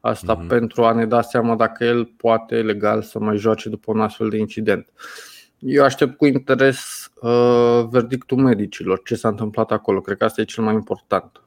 Asta 0.00 0.32
Mhm. 0.32 0.44
mm-hmm. 0.44 0.48
pentru 0.48 0.84
a 0.84 0.92
ne 0.92 1.06
da 1.06 1.22
seama 1.22 1.56
dacă 1.56 1.84
el 1.84 2.04
poate 2.04 2.62
legal 2.62 3.02
să 3.02 3.18
mai 3.18 3.36
joace 3.36 3.68
după 3.68 3.92
un 3.92 4.00
astfel 4.00 4.28
de 4.28 4.36
incident. 4.36 4.88
Eu 5.58 5.84
aștept 5.84 6.16
cu 6.16 6.26
interes 6.26 7.10
uh, 7.20 7.86
verdictul 7.90 8.38
medicilor, 8.38 9.02
ce 9.02 9.14
s-a 9.14 9.28
întâmplat 9.28 9.70
acolo. 9.70 10.00
Cred 10.00 10.16
că 10.16 10.24
asta 10.24 10.40
e 10.40 10.44
cel 10.44 10.64
mai 10.64 10.74
important. 10.74 11.40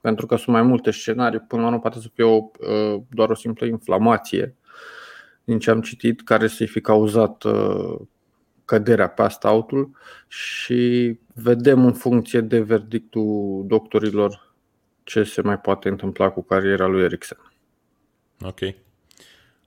Pentru 0.00 0.26
că 0.26 0.36
sunt 0.36 0.48
mai 0.56 0.62
multe 0.62 0.90
scenarii. 0.90 1.38
Până 1.38 1.62
la 1.62 1.68
urmă 1.68 1.80
poate 1.80 1.98
să 1.98 2.08
fie 2.14 2.24
o, 2.24 2.36
uh, 2.36 3.00
doar 3.10 3.30
o 3.30 3.34
simplă 3.34 3.66
inflamație 3.66 4.56
din 5.44 5.58
ce 5.58 5.70
am 5.70 5.80
citit, 5.80 6.22
care 6.22 6.46
să-i 6.46 6.66
fi 6.66 6.80
cauzat 6.80 7.42
uh, 7.42 8.00
căderea 8.64 9.08
pe 9.08 9.22
asta 9.22 9.48
autul 9.48 9.90
și 10.28 11.18
vedem 11.34 11.84
în 11.84 11.92
funcție 11.92 12.40
de 12.40 12.60
verdictul 12.60 13.64
doctorilor 13.66 14.54
ce 15.02 15.22
se 15.22 15.42
mai 15.42 15.58
poate 15.58 15.88
întâmpla 15.88 16.30
cu 16.30 16.42
cariera 16.42 16.86
lui 16.86 17.02
Eriksen. 17.02 17.38
Ok. 18.40 18.58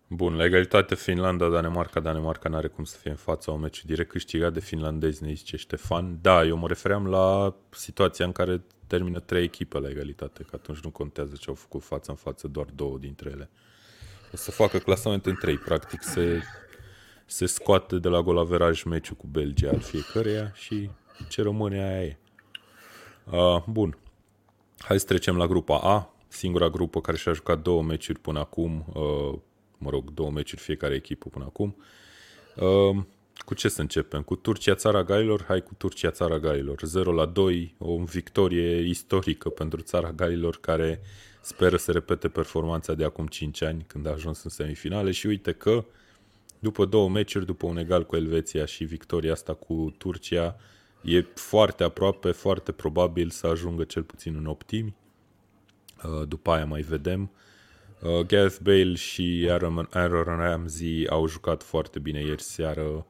Bun, 0.07 0.35
legalitate 0.35 0.95
Finlanda, 0.95 1.49
Danemarca. 1.49 1.99
Danemarca 1.99 2.49
n-are 2.49 2.67
cum 2.67 2.83
să 2.83 2.97
fie 2.97 3.09
în 3.09 3.15
fața 3.15 3.51
un 3.51 3.59
meci 3.59 3.85
direct 3.85 4.09
câștigat 4.09 4.53
de 4.53 4.59
finlandezi, 4.59 5.23
ne 5.23 5.33
zice 5.33 5.57
Ștefan. 5.57 6.17
Da, 6.21 6.43
eu 6.43 6.57
mă 6.57 6.67
refeream 6.67 7.07
la 7.07 7.55
situația 7.69 8.25
în 8.25 8.31
care 8.31 8.61
termină 8.87 9.19
trei 9.19 9.43
echipe 9.43 9.79
la 9.79 9.89
egalitate, 9.89 10.43
că 10.43 10.49
atunci 10.55 10.79
nu 10.79 10.89
contează 10.89 11.35
ce 11.39 11.45
au 11.47 11.55
făcut 11.55 11.83
față 11.83 12.11
în 12.11 12.17
față, 12.17 12.47
doar 12.47 12.67
două 12.75 12.97
dintre 12.97 13.29
ele. 13.29 13.49
O 13.53 13.74
să 14.35 14.51
facă 14.51 14.77
clasament 14.77 15.25
în 15.25 15.35
trei, 15.35 15.57
practic 15.57 16.01
se, 16.03 16.41
se 17.25 17.45
scoate 17.45 17.99
de 17.99 18.07
la 18.07 18.21
golaveraj 18.21 18.83
meciul 18.83 19.15
cu 19.15 19.27
Belgia 19.27 19.69
al 19.69 19.79
fiecăreia 19.79 20.51
și 20.53 20.89
ce 21.29 21.41
rămâne 21.41 21.83
aia 21.83 22.03
e. 22.03 22.17
Uh, 23.31 23.63
bun, 23.67 23.97
Hai 24.85 24.99
să 24.99 25.05
trecem 25.05 25.37
la 25.37 25.47
grupa 25.47 25.79
A, 25.79 26.15
singura 26.27 26.69
grupă 26.69 27.01
care 27.01 27.17
și-a 27.17 27.33
jucat 27.33 27.61
două 27.61 27.83
meciuri 27.83 28.19
până 28.19 28.39
acum, 28.39 28.85
uh, 28.93 29.39
mă 29.77 29.89
rog, 29.89 30.11
două 30.13 30.31
meciuri 30.31 30.61
fiecare 30.61 30.95
echipă 30.95 31.29
până 31.29 31.45
acum. 31.45 31.75
Uh, 32.55 33.03
cu 33.45 33.53
ce 33.53 33.67
să 33.67 33.81
începem? 33.81 34.21
Cu 34.21 34.35
Turcia, 34.35 34.75
țara 34.75 35.03
Galilor? 35.03 35.43
Hai 35.47 35.61
cu 35.61 35.73
Turcia, 35.77 36.11
țara 36.11 36.39
Galilor. 36.39 36.79
0 36.83 37.11
la 37.11 37.25
2, 37.25 37.75
o 37.77 38.03
victorie 38.03 38.87
istorică 38.87 39.49
pentru 39.49 39.81
țara 39.81 40.11
Galilor 40.11 40.57
care 40.59 41.01
speră 41.45 41.77
să 41.77 41.91
repete 41.91 42.27
performanța 42.29 42.93
de 42.93 43.03
acum 43.03 43.27
5 43.27 43.61
ani 43.61 43.83
când 43.87 44.07
a 44.07 44.11
ajuns 44.11 44.43
în 44.43 44.49
semifinale 44.49 45.11
și 45.11 45.27
uite 45.27 45.51
că 45.51 45.85
după 46.59 46.85
două 46.85 47.09
meciuri, 47.09 47.45
după 47.45 47.65
un 47.65 47.77
egal 47.77 48.05
cu 48.05 48.15
Elveția 48.15 48.65
și 48.65 48.83
victoria 48.83 49.31
asta 49.31 49.53
cu 49.53 49.93
Turcia, 49.97 50.55
e 51.01 51.21
foarte 51.21 51.83
aproape, 51.83 52.31
foarte 52.31 52.71
probabil 52.71 53.29
să 53.29 53.47
ajungă 53.47 53.83
cel 53.83 54.03
puțin 54.03 54.35
în 54.35 54.45
optimi. 54.45 54.95
Uh, 56.03 56.27
După 56.27 56.51
aia 56.51 56.65
mai 56.65 56.81
vedem. 56.81 57.31
Uh, 58.01 58.19
Gareth 58.19 58.57
Bale 58.61 58.93
și 58.93 59.47
Aaron, 59.49 59.87
Aaron 59.91 60.37
Ramsey 60.37 61.07
au 61.09 61.27
jucat 61.27 61.63
foarte 61.63 61.99
bine 61.99 62.19
ieri 62.19 62.41
seară. 62.41 63.05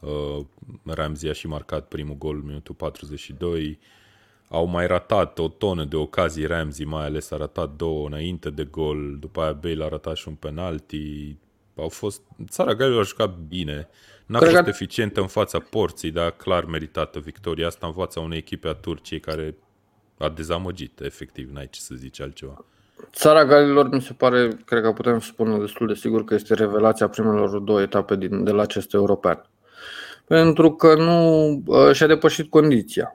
Uh, 0.00 0.46
Ramsey 0.84 1.30
a 1.30 1.32
și 1.32 1.46
marcat 1.46 1.88
primul 1.88 2.16
gol 2.16 2.36
în 2.36 2.46
minutul 2.46 2.74
42. 2.74 3.78
Au 4.52 4.66
mai 4.66 4.86
ratat 4.86 5.38
o 5.38 5.48
tonă 5.48 5.84
de 5.84 5.96
ocazii 5.96 6.46
Ramsey, 6.46 6.84
mai 6.86 7.04
ales 7.04 7.30
a 7.30 7.36
ratat 7.36 7.70
două 7.76 8.06
înainte 8.06 8.50
de 8.50 8.64
gol, 8.64 9.16
după 9.20 9.40
aia 9.40 9.52
Bale 9.52 9.84
a 9.84 9.88
ratat 9.88 10.16
și 10.16 10.28
un 10.28 10.34
penalti. 10.34 11.36
Au 11.76 11.88
fost... 11.88 12.22
Țara 12.48 12.74
Galilor 12.74 13.00
a 13.00 13.04
jucat 13.04 13.34
bine. 13.48 13.88
N-a 14.26 14.38
Cred 14.38 14.50
fost 14.50 14.62
că- 14.62 14.68
eficientă 14.68 15.20
în 15.20 15.26
fața 15.26 15.58
porții, 15.58 16.10
dar 16.10 16.30
clar 16.30 16.64
meritată 16.64 17.18
victoria 17.18 17.66
asta 17.66 17.86
în 17.86 17.92
fața 17.92 18.20
unei 18.20 18.38
echipe 18.38 18.68
a 18.68 18.72
Turciei 18.72 19.20
care 19.20 19.54
a 20.18 20.28
dezamăgit, 20.28 21.00
efectiv, 21.00 21.50
n-ai 21.52 21.68
ce 21.70 21.80
să 21.80 21.94
zici 21.94 22.20
altceva. 22.20 22.64
Țara 23.12 23.44
Galilor 23.44 23.88
mi 23.88 24.02
se 24.02 24.12
pare, 24.12 24.58
cred 24.64 24.82
că 24.82 24.92
putem 24.92 25.20
spune 25.20 25.58
destul 25.58 25.86
de 25.86 25.94
sigur 25.94 26.24
că 26.24 26.34
este 26.34 26.54
revelația 26.54 27.08
primelor 27.08 27.58
două 27.58 27.80
etape 27.80 28.16
din, 28.16 28.44
de 28.44 28.50
la 28.50 28.62
acest 28.62 28.94
european. 28.94 29.44
Pentru 30.26 30.72
că 30.72 30.94
nu 30.94 31.48
uh, 31.66 31.92
și-a 31.92 32.06
depășit 32.06 32.50
condiția. 32.50 33.14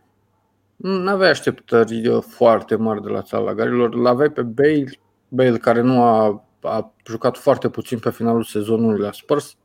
Nu 0.75 1.10
aveai 1.10 1.29
așteptări 1.29 2.08
uh, 2.08 2.24
foarte 2.27 2.75
mari 2.75 3.01
de 3.01 3.10
la 3.10 3.22
țara 3.22 3.53
Galilor. 3.53 3.96
L-aveai 3.96 4.29
pe 4.29 4.41
Bale, 4.41 5.00
Bale 5.27 5.58
care 5.58 5.82
nu 5.82 6.01
a, 6.01 6.46
a 6.62 6.94
jucat 7.05 7.38
foarte 7.38 7.70
puțin 7.70 8.00
pe 8.00 8.10
finalul 8.10 8.44
sezonului 8.44 9.00
la 9.00 9.12
Spurs. 9.12 9.55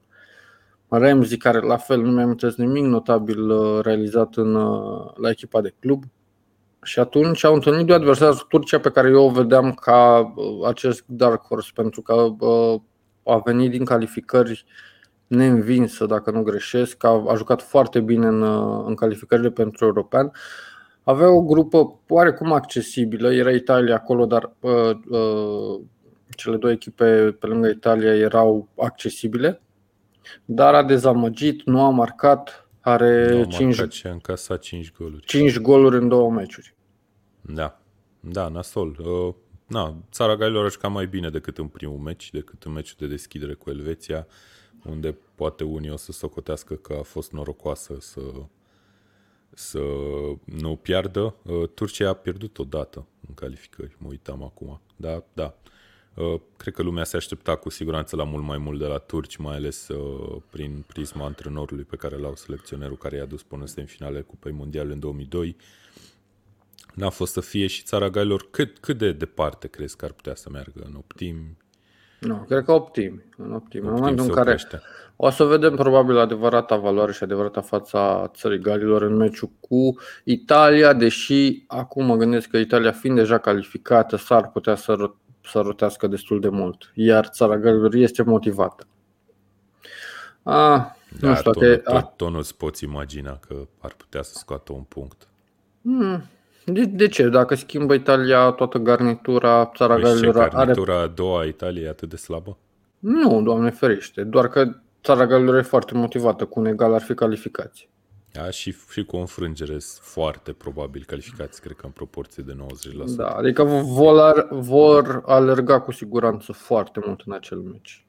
Ramsey, 0.89 1.37
care 1.37 1.61
la 1.61 1.77
fel 1.77 2.01
nu 2.01 2.11
mi-am 2.11 2.37
nimic 2.57 2.85
notabil 2.85 3.51
uh, 3.51 3.83
realizat 3.83 4.35
în, 4.35 4.55
uh, 4.55 5.11
la 5.15 5.31
echipa 5.31 5.61
de 5.61 5.75
club. 5.81 6.03
Și 6.83 6.99
atunci 6.99 7.45
au 7.45 7.55
întâlnit 7.55 7.87
de 7.87 7.93
adversar 7.93 8.35
Turcia 8.35 8.81
pe 8.81 8.91
care 8.91 9.09
eu 9.09 9.25
o 9.25 9.31
vedeam 9.31 9.73
ca 9.73 10.33
uh, 10.37 10.69
acest 10.69 11.05
dark 11.07 11.47
horse 11.47 11.71
pentru 11.75 12.03
că 12.03 12.15
uh, 12.39 12.81
a 13.25 13.39
venit 13.45 13.71
din 13.71 13.85
calificări 13.85 14.65
neînvinsă, 15.27 16.07
dacă 16.07 16.31
nu 16.31 16.43
greșesc, 16.43 17.05
a, 17.05 17.25
a 17.29 17.35
jucat 17.35 17.63
foarte 17.63 18.01
bine 18.01 18.27
în, 18.27 18.43
uh, 18.43 18.85
în 18.87 18.95
calificările 18.95 19.51
pentru 19.51 19.85
european. 19.85 20.33
Avea 21.03 21.31
o 21.31 21.43
grupă 21.43 22.01
oarecum 22.09 22.53
accesibilă, 22.53 23.33
era 23.33 23.51
Italia 23.51 23.95
acolo, 23.95 24.27
dar 24.27 24.53
uh, 24.61 24.91
uh, 25.09 25.81
cele 26.37 26.57
două 26.57 26.73
echipe 26.73 27.37
pe 27.41 27.47
lângă 27.47 27.69
Italia 27.69 28.15
erau 28.15 28.69
accesibile, 28.77 29.61
dar 30.45 30.75
a 30.75 30.83
dezamăgit, 30.83 31.67
nu 31.67 31.83
a 31.83 31.91
marcat, 31.91 32.69
are 32.81 33.33
Nu, 33.33 33.45
5, 33.45 33.77
marcat 33.77 33.93
și 33.93 34.07
a 34.07 34.11
încasat 34.11 34.61
5 34.61 34.93
goluri. 34.93 35.25
5 35.25 35.59
goluri 35.59 35.97
în 35.97 36.09
două 36.09 36.31
meciuri. 36.31 36.75
Da, 37.41 37.81
da, 38.21 38.49
nasol. 38.49 38.97
Uh, 38.99 39.35
na, 39.67 39.97
țara 40.13 40.37
Galilor 40.37 40.65
a 40.65 40.69
jucat 40.69 40.91
mai 40.91 41.07
bine 41.07 41.31
decât 41.31 41.59
în 41.59 41.67
primul 41.67 41.99
meci, 41.99 42.31
decât 42.31 42.63
în 42.63 42.73
meciul 42.73 42.97
de 42.99 43.07
deschidere 43.07 43.55
cu 43.55 43.71
Elveția, 43.71 44.27
unde 44.85 45.17
poate 45.35 45.65
unii 45.65 45.91
o 45.91 45.97
să 45.97 46.13
socotească 46.13 46.75
că 46.75 46.97
a 46.99 47.03
fost 47.03 47.33
norocoasă 47.33 47.97
să, 48.01 48.21
să 49.61 49.81
nu 50.45 50.77
piardă. 50.77 51.35
Uh, 51.43 51.69
Turcia 51.75 52.09
a 52.09 52.13
pierdut 52.13 52.59
odată 52.59 53.07
în 53.29 53.35
calificări, 53.35 53.97
mă 53.99 54.09
uitam 54.09 54.43
acum. 54.43 54.81
Da, 54.97 55.25
da. 55.33 55.55
Uh, 56.15 56.41
Cred 56.57 56.75
că 56.75 56.83
lumea 56.83 57.05
se 57.05 57.17
aștepta 57.17 57.57
cu 57.57 57.69
siguranță 57.69 58.17
la 58.17 58.25
mult 58.25 58.45
mai 58.45 58.59
mult 58.59 58.79
de 58.79 58.87
la 58.87 58.99
turci, 58.99 59.37
mai 59.37 59.57
ales 59.57 59.89
uh, 59.89 60.43
prin 60.51 60.85
prisma 60.87 61.25
antrenorului 61.25 61.85
pe 61.85 61.97
care 61.97 62.17
l-au 62.17 62.35
selecționerul 62.35 62.97
care 62.97 63.17
i-a 63.17 63.25
dus 63.25 63.43
până 63.43 63.61
în 63.61 63.67
semifinale 63.67 64.21
Cupei 64.21 64.53
Mondiale 64.53 64.93
în 64.93 64.99
2002 64.99 65.57
n-a 66.95 67.11
fost 67.11 67.33
să 67.33 67.41
fie 67.41 67.67
și 67.67 67.83
țara 67.83 68.09
Galilor. 68.09 68.47
Cât, 68.51 68.79
cât 68.79 68.99
de 68.99 69.13
departe 69.13 69.69
crezi 69.69 69.97
că 69.97 70.05
ar 70.05 70.13
putea 70.13 70.35
să 70.35 70.51
meargă 70.51 70.83
în 70.87 70.95
optim? 70.95 71.57
Nu, 72.21 72.45
cred 72.49 72.65
că 72.65 72.73
optimi. 72.73 73.25
În 73.37 73.53
optimi. 73.53 73.83
În 73.85 73.91
Optim 73.91 74.03
momentul 74.05 74.25
în 74.25 74.31
se 74.31 74.37
care 74.37 74.51
oprește. 74.51 74.81
o 75.17 75.31
să 75.31 75.45
vedem 75.45 75.75
probabil 75.77 76.19
adevărata 76.19 76.77
valoare 76.77 77.13
și 77.13 77.23
adevărata 77.23 77.61
fața 77.61 78.31
țării 78.35 78.59
Galilor 78.61 79.03
în 79.03 79.17
meciul 79.17 79.51
cu 79.61 79.95
Italia, 80.25 80.93
deși 80.93 81.65
acum 81.67 82.05
mă 82.05 82.17
gândesc 82.17 82.49
că 82.49 82.57
Italia 82.57 82.93
fiind 82.93 83.17
deja 83.17 83.39
calificată 83.39 84.17
s-ar 84.17 84.51
putea 84.51 84.75
să, 84.75 84.95
ro- 84.97 85.49
să 85.51 85.61
rotească 85.61 86.07
destul 86.07 86.41
de 86.41 86.49
mult, 86.49 86.91
iar 86.95 87.27
țara 87.27 87.59
Galilor 87.59 87.95
este 87.95 88.23
motivată. 88.23 88.87
A, 90.43 90.97
nu 91.21 91.29
Da, 91.29 91.35
știu 91.35 91.51
tot, 91.51 91.63
dacă... 91.63 91.77
tot, 91.77 91.95
a- 91.95 92.01
tot 92.17 92.31
nu-ți 92.31 92.57
poți 92.57 92.85
imagina 92.85 93.37
că 93.49 93.55
ar 93.79 93.93
putea 93.97 94.23
să 94.23 94.33
scoată 94.35 94.73
un 94.73 94.83
punct. 94.83 95.29
Hmm, 95.83 96.25
De, 96.73 96.85
de 96.85 97.09
ce? 97.09 97.29
Dacă 97.29 97.55
schimbă 97.55 97.95
Italia 97.95 98.51
toată 98.51 98.79
garnitura, 98.79 99.71
țara 99.75 99.95
Păi 99.95 100.03
și 100.03 100.09
Galilor 100.09 100.39
are 100.39 100.51
garnitura 100.55 101.01
a 101.01 101.07
doua 101.07 101.41
a 101.41 101.45
Italiei 101.45 101.85
e 101.85 101.89
atât 101.89 102.09
de 102.09 102.17
slabă? 102.17 102.57
Nu, 102.99 103.43
Doamne 103.43 103.71
ferește, 103.71 104.23
doar 104.23 104.49
că 104.49 104.77
țara 105.03 105.27
Galilor 105.27 105.57
e 105.57 105.63
foarte 105.63 105.95
motivată, 105.95 106.45
cu 106.45 106.61
un 106.61 106.67
egal 106.67 106.95
ar 106.95 107.03
fi 107.03 107.15
calificați. 107.15 107.89
Da, 108.33 108.51
și, 108.51 108.77
și 108.91 109.05
cu 109.05 109.17
o 109.17 109.21
înfrângere 109.21 109.79
sunt 109.79 110.05
foarte 110.05 110.53
probabil 110.53 111.05
calificați, 111.07 111.61
cred 111.61 111.77
că 111.77 111.87
în 111.87 111.93
proporție 111.93 112.43
de 112.43 112.57
90%. 113.13 113.17
Da, 113.17 113.29
adică 113.29 113.65
vor, 113.65 114.49
vor 114.51 115.23
alerga 115.27 115.81
cu 115.81 115.93
siguranță 115.93 116.53
foarte 116.53 117.01
mult 117.07 117.23
în 117.27 117.33
acel 117.33 117.59
meci. 117.59 118.05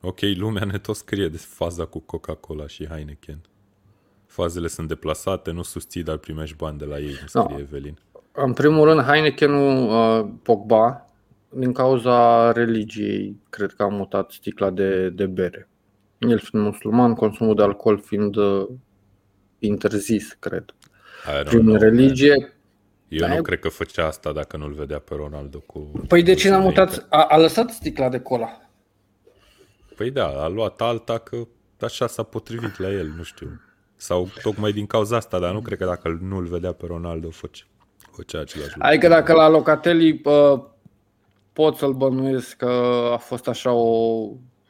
Ok, 0.00 0.20
lumea 0.20 0.64
ne 0.64 0.78
tot 0.78 0.96
scrie 0.96 1.28
de 1.28 1.36
faza 1.36 1.84
cu 1.84 1.98
Coca-Cola 1.98 2.66
și 2.66 2.86
Heineken. 2.86 3.38
Fazele 4.34 4.68
sunt 4.68 4.88
deplasate, 4.88 5.50
nu 5.50 5.62
susții, 5.62 6.02
dar 6.02 6.16
primești 6.16 6.56
bani 6.56 6.78
de 6.78 6.84
la 6.84 6.98
ei, 6.98 7.06
îmi 7.06 7.28
scrie 7.28 7.46
no. 7.48 7.58
Evelin. 7.58 7.98
În 8.32 8.52
primul 8.52 8.84
rând, 8.84 9.00
Heineken-ul 9.00 9.88
uh, 9.88 10.30
Pogba, 10.42 11.06
din 11.48 11.72
cauza 11.72 12.52
religiei, 12.52 13.36
cred 13.50 13.72
că 13.72 13.82
a 13.82 13.88
mutat 13.88 14.30
sticla 14.30 14.70
de, 14.70 15.08
de 15.08 15.26
bere. 15.26 15.68
El 16.18 16.38
fiind 16.38 16.64
musulman, 16.64 17.14
consumul 17.14 17.54
de 17.54 17.62
alcool 17.62 17.98
fiind 17.98 18.36
uh, 18.36 18.68
interzis, 19.58 20.36
cred. 20.38 20.64
Prin 21.44 21.76
religie, 21.76 22.52
eu 23.08 23.28
da, 23.28 23.34
nu 23.34 23.42
cred 23.42 23.58
că 23.58 23.68
făcea 23.68 24.06
asta 24.06 24.32
dacă 24.32 24.56
nu-l 24.56 24.72
vedea 24.72 24.98
pe 24.98 25.14
Ronaldo 25.14 25.58
cu... 25.58 25.90
Păi 26.08 26.22
de 26.22 26.34
ce 26.34 26.50
n-a 26.50 26.58
mutat? 26.58 27.06
A, 27.10 27.24
a 27.24 27.38
lăsat 27.38 27.70
sticla 27.70 28.08
de 28.08 28.20
cola. 28.20 28.60
Păi 29.96 30.10
da, 30.10 30.26
a 30.26 30.48
luat 30.48 30.80
alta 30.80 31.18
că 31.18 31.36
așa 31.80 32.06
s-a 32.06 32.22
potrivit 32.22 32.78
la 32.78 32.90
el, 32.90 33.12
nu 33.16 33.22
știu. 33.22 33.60
Sau 33.96 34.28
tocmai 34.42 34.72
din 34.72 34.86
cauza 34.86 35.16
asta, 35.16 35.38
dar 35.38 35.52
nu 35.52 35.60
cred 35.60 35.78
că 35.78 35.84
dacă 35.84 36.18
nu-l 36.22 36.44
vedea 36.44 36.72
pe 36.72 36.86
Ronaldo 36.86 37.30
făcea, 37.30 37.64
făcea 38.10 38.40
același 38.40 38.70
lucru. 38.74 38.88
Adică 38.88 39.08
dacă 39.08 39.32
la 39.32 39.48
Locatelli 39.48 40.22
pot 41.52 41.76
să-l 41.76 41.92
bănuiesc 41.92 42.56
că 42.56 42.70
a 43.12 43.16
fost 43.16 43.48
așa 43.48 43.72
o, 43.72 44.18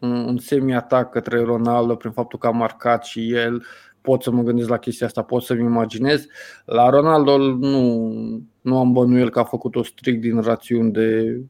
un, 0.00 0.10
un 0.10 0.38
semi-atac 0.38 1.10
către 1.10 1.42
Ronaldo 1.42 1.94
prin 1.94 2.10
faptul 2.10 2.38
că 2.38 2.46
a 2.46 2.50
marcat 2.50 3.04
și 3.04 3.32
el, 3.32 3.64
pot 4.00 4.22
să 4.22 4.30
mă 4.30 4.42
gândesc 4.42 4.68
la 4.68 4.78
chestia 4.78 5.06
asta, 5.06 5.22
pot 5.22 5.42
să-mi 5.42 5.64
imaginez. 5.64 6.26
La 6.64 6.88
Ronaldo 6.88 7.38
nu, 7.38 8.10
nu 8.60 8.78
am 8.78 8.92
bănuiel 8.92 9.30
că 9.30 9.38
a 9.38 9.44
făcut-o 9.44 9.82
strict 9.82 10.20
din 10.20 10.40
rațiuni 10.40 10.92
de 10.92 11.40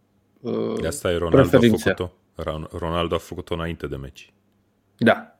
uh, 0.40 0.80
de 0.80 0.86
asta 0.86 1.10
e 1.10 1.16
Ronaldo 1.16 1.36
preferințe. 1.36 1.90
a 1.90 1.94
făcut-o. 1.94 2.12
Ronaldo 2.78 3.14
a 3.14 3.18
făcut-o 3.18 3.54
înainte 3.54 3.86
de 3.86 3.96
meci. 3.96 4.32
Da. 4.96 5.33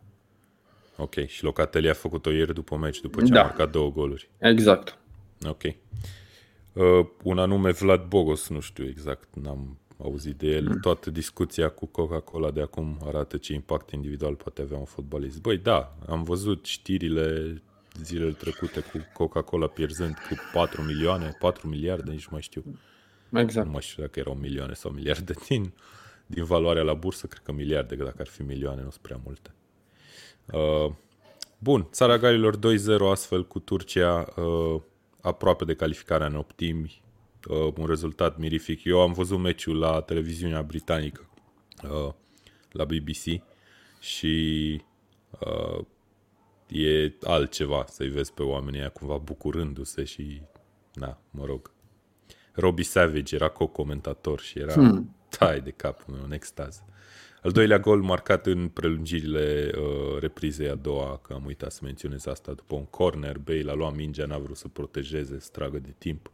Ok, 0.96 1.14
și 1.26 1.44
Locatelli 1.44 1.88
a 1.88 1.92
făcut-o 1.92 2.30
ieri 2.30 2.54
după 2.54 2.76
meci, 2.76 3.00
după 3.00 3.22
ce 3.22 3.32
da. 3.32 3.40
a 3.40 3.42
marcat 3.42 3.70
două 3.70 3.90
goluri. 3.90 4.28
Exact. 4.38 4.98
Ok. 5.46 5.62
Uh, 5.62 7.06
un 7.22 7.38
anume 7.38 7.70
Vlad 7.70 8.04
Bogos, 8.08 8.48
nu 8.48 8.60
știu 8.60 8.86
exact, 8.86 9.28
n-am 9.34 9.78
auzit 10.02 10.36
de 10.36 10.46
el. 10.46 10.68
Mm. 10.68 10.78
Toată 10.80 11.10
discuția 11.10 11.68
cu 11.68 11.86
Coca-Cola 11.86 12.50
de 12.50 12.60
acum 12.60 12.98
arată 13.04 13.36
ce 13.36 13.52
impact 13.52 13.90
individual 13.90 14.34
poate 14.34 14.62
avea 14.62 14.78
un 14.78 14.84
fotbalist. 14.84 15.40
Băi, 15.40 15.56
da, 15.56 15.96
am 16.06 16.22
văzut 16.22 16.64
știrile 16.64 17.62
zilele 18.02 18.32
trecute 18.32 18.80
cu 18.80 18.98
Coca-Cola 19.12 19.66
pierzând 19.66 20.14
cu 20.14 20.34
4 20.52 20.82
milioane, 20.82 21.36
4 21.38 21.68
miliarde, 21.68 22.10
nici 22.10 22.24
nu 22.24 22.28
mai 22.30 22.42
știu. 22.42 22.64
Exact. 23.32 23.66
Nu 23.66 23.72
mai 23.72 23.82
știu 23.82 24.02
dacă 24.02 24.18
erau 24.18 24.34
milioane 24.34 24.72
sau 24.72 24.90
miliarde 24.90 25.34
din, 25.48 25.72
din 26.26 26.44
valoarea 26.44 26.82
la 26.82 26.94
bursă, 26.94 27.26
cred 27.26 27.42
că 27.42 27.52
miliarde, 27.52 27.96
că 27.96 28.04
dacă 28.04 28.16
ar 28.18 28.26
fi 28.26 28.42
milioane, 28.42 28.82
nu 28.82 28.90
sunt 28.90 29.02
prea 29.02 29.20
multe. 29.24 29.53
Uh, 30.52 30.92
bun, 31.58 31.88
țara 31.92 32.18
Galilor 32.18 32.56
2-0 32.56 32.60
astfel 33.10 33.46
cu 33.46 33.58
Turcia 33.58 34.26
uh, 34.36 34.80
aproape 35.20 35.64
de 35.64 35.74
calificarea 35.74 36.26
în 36.26 36.36
optimi, 36.36 37.02
uh, 37.48 37.72
un 37.76 37.86
rezultat 37.86 38.38
mirific. 38.38 38.84
Eu 38.84 39.00
am 39.00 39.12
văzut 39.12 39.38
meciul 39.38 39.78
la 39.78 40.00
televiziunea 40.00 40.62
britanică, 40.62 41.28
uh, 41.82 42.12
la 42.70 42.84
BBC 42.84 43.42
și 44.00 44.82
uh, 45.40 45.84
e 46.68 47.12
altceva 47.22 47.84
să-i 47.88 48.08
vezi 48.08 48.32
pe 48.32 48.42
oamenii 48.42 48.80
aia 48.80 48.88
cumva 48.88 49.16
bucurându-se 49.16 50.04
și, 50.04 50.42
na, 50.94 51.18
mă 51.30 51.44
rog. 51.44 51.72
Robbie 52.52 52.84
Savage 52.84 53.34
era 53.34 53.48
co-comentator 53.48 54.40
și 54.40 54.58
era 54.58 54.72
hmm. 54.72 55.16
tai 55.28 55.60
de 55.60 55.70
cap 55.70 56.06
meu, 56.06 56.22
în 56.24 56.32
extaz. 56.32 56.82
Al 57.44 57.50
doilea 57.50 57.78
gol 57.78 58.02
marcat 58.02 58.46
în 58.46 58.68
prelungirile 58.68 59.70
uh, 59.78 60.20
reprizei 60.20 60.68
a 60.68 60.74
doua, 60.74 61.20
că 61.22 61.32
am 61.32 61.44
uitat 61.44 61.72
să 61.72 61.80
menționez 61.82 62.26
asta, 62.26 62.52
după 62.52 62.74
un 62.74 62.84
corner, 62.84 63.38
Bale 63.38 63.70
a 63.70 63.74
luat 63.74 63.94
mingea, 63.94 64.26
n-a 64.26 64.38
vrut 64.38 64.56
să 64.56 64.68
protejeze, 64.68 65.38
stragă 65.38 65.78
de 65.78 65.94
timp. 65.98 66.30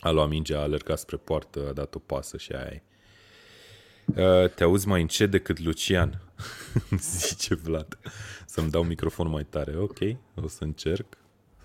A 0.00 0.10
luat 0.10 0.28
mingea, 0.28 0.58
a 0.58 0.62
alergat 0.62 0.98
spre 0.98 1.16
poartă, 1.16 1.68
a 1.68 1.72
dat 1.72 1.94
o 1.94 1.98
pasă 1.98 2.36
și 2.36 2.52
aia 2.52 2.70
e. 2.72 2.82
Uh, 4.04 4.50
te 4.50 4.64
auzi 4.64 4.88
mai 4.88 5.00
încet 5.00 5.30
decât 5.30 5.58
Lucian, 5.58 6.20
zice 7.20 7.54
Vlad. 7.54 7.98
Să-mi 8.46 8.70
dau 8.70 8.82
microfonul 8.82 9.32
mai 9.32 9.44
tare. 9.44 9.76
Ok, 9.76 9.98
o 10.34 10.48
să 10.48 10.64
încerc. 10.64 11.17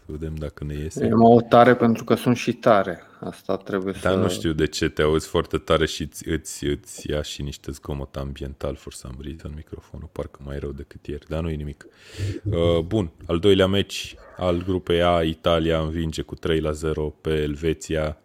Să 0.06 0.12
vedem 0.12 0.36
dacă 0.36 0.64
ne 0.64 0.74
iese. 0.74 1.06
Eu 1.06 1.18
mă 1.18 1.42
tare 1.42 1.76
pentru 1.76 2.04
că 2.04 2.16
sunt 2.16 2.38
și 2.38 2.54
tare. 2.54 3.02
Asta 3.20 3.58
trebuie 3.58 3.94
Dar 4.02 4.12
să... 4.12 4.18
nu 4.18 4.30
știu 4.30 4.52
de 4.52 4.68
ce 4.68 4.90
te 4.90 5.02
auzi 5.02 5.28
foarte 5.28 5.58
tare 5.58 5.86
și 5.86 6.02
îți, 6.02 6.28
îți, 6.28 6.66
îți 6.66 7.10
ia 7.10 7.22
și 7.22 7.42
niște 7.42 7.72
zgomot 7.72 8.16
ambiental 8.16 8.76
for 8.76 8.94
some 8.94 9.16
reason 9.22 9.52
microfonul, 9.56 10.10
parcă 10.12 10.40
mai 10.44 10.60
rău 10.60 10.72
decât 10.72 11.06
ieri, 11.06 11.26
dar 11.28 11.42
nu 11.42 11.50
e 11.50 11.56
nimic. 11.56 11.86
Uh, 12.44 12.80
bun, 12.86 13.12
al 13.28 13.40
doilea 13.40 13.68
meci 13.68 14.16
al 14.38 14.64
grupei 14.64 15.02
A, 15.02 15.22
Italia 15.22 15.80
învinge 15.80 16.22
cu 16.22 16.36
3 16.36 16.60
la 16.60 16.72
0 16.72 17.10
pe 17.22 17.30
Elveția 17.30 18.18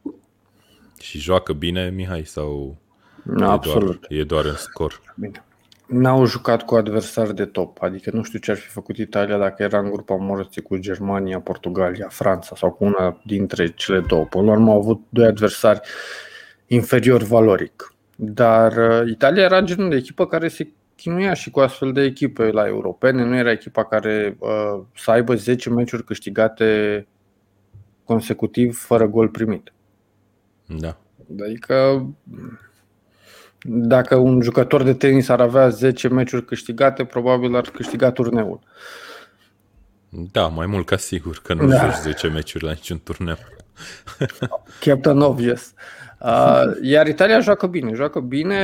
și 1.00 1.18
joacă 1.18 1.52
bine, 1.52 1.90
Mihai, 1.90 2.24
sau 2.24 2.76
Absolut. 3.40 4.04
E 4.08 4.08
doar, 4.08 4.20
e 4.20 4.24
doar 4.24 4.44
în 4.44 4.56
scor? 4.56 5.14
Bine 5.16 5.42
n-au 5.88 6.24
jucat 6.24 6.62
cu 6.62 6.74
adversari 6.74 7.34
de 7.34 7.44
top, 7.44 7.82
adică 7.82 8.10
nu 8.12 8.22
știu 8.22 8.38
ce 8.38 8.50
ar 8.50 8.56
fi 8.56 8.68
făcut 8.68 8.96
Italia 8.96 9.38
dacă 9.38 9.62
era 9.62 9.78
în 9.78 9.90
grupa 9.90 10.14
morții 10.14 10.62
cu 10.62 10.76
Germania, 10.76 11.40
Portugalia, 11.40 12.08
Franța 12.08 12.56
sau 12.56 12.70
cu 12.70 12.84
una 12.84 13.20
dintre 13.24 13.72
cele 13.72 14.00
două. 14.00 14.24
Până 14.24 14.44
la 14.44 14.50
urmă 14.50 14.70
au 14.70 14.78
avut 14.78 15.00
doi 15.08 15.26
adversari 15.26 15.80
inferior 16.66 17.22
valoric. 17.22 17.94
Dar 18.16 18.76
uh, 18.76 19.10
Italia 19.10 19.42
era 19.42 19.60
genul 19.60 19.90
de 19.90 19.96
echipă 19.96 20.26
care 20.26 20.48
se 20.48 20.72
chinuia 20.96 21.34
și 21.34 21.50
cu 21.50 21.60
astfel 21.60 21.92
de 21.92 22.02
echipe 22.02 22.50
la 22.50 22.66
europene. 22.66 23.24
Nu 23.24 23.36
era 23.36 23.50
echipa 23.50 23.84
care 23.84 24.36
uh, 24.38 24.82
să 24.94 25.10
aibă 25.10 25.34
10 25.34 25.70
meciuri 25.70 26.04
câștigate 26.04 27.06
consecutiv 28.04 28.78
fără 28.78 29.06
gol 29.06 29.28
primit. 29.28 29.72
Da. 30.66 30.96
Adică 31.42 32.06
dacă 33.62 34.14
un 34.16 34.40
jucător 34.40 34.82
de 34.82 34.94
tenis 34.94 35.28
ar 35.28 35.40
avea 35.40 35.68
10 35.68 36.08
meciuri 36.08 36.44
câștigate, 36.44 37.04
probabil 37.04 37.56
ar 37.56 37.70
câștiga 37.70 38.10
turneul. 38.10 38.60
Da, 40.08 40.46
mai 40.46 40.66
mult 40.66 40.86
ca 40.86 40.96
sigur 40.96 41.40
că 41.42 41.54
nu 41.54 41.66
da. 41.66 41.76
joci 41.76 41.94
10 41.94 42.28
meciuri 42.28 42.64
la 42.64 42.70
niciun 42.70 43.00
turneu. 43.04 43.36
Captain 44.84 45.20
Obvious. 45.20 45.72
Uh, 46.20 46.62
iar 46.82 47.06
Italia 47.06 47.40
joacă 47.40 47.66
bine, 47.66 47.92
joacă 47.94 48.20
bine, 48.20 48.56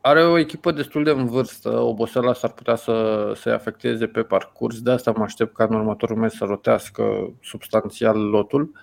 are 0.00 0.22
o 0.22 0.38
echipă 0.38 0.72
destul 0.72 1.04
de 1.04 1.10
în 1.10 1.26
vârstă, 1.26 1.68
oboseala 1.68 2.34
s-ar 2.34 2.50
putea 2.50 2.76
să 2.76 3.32
se 3.36 3.50
afecteze 3.50 4.06
pe 4.06 4.22
parcurs, 4.22 4.80
de 4.80 4.90
asta 4.90 5.12
mă 5.16 5.22
aștept 5.22 5.54
ca 5.54 5.66
în 5.70 5.76
următorul 5.76 6.16
mes 6.16 6.32
să 6.32 6.44
rotească 6.44 7.32
substanțial 7.42 8.18
lotul. 8.18 8.62
Uh, 8.62 8.80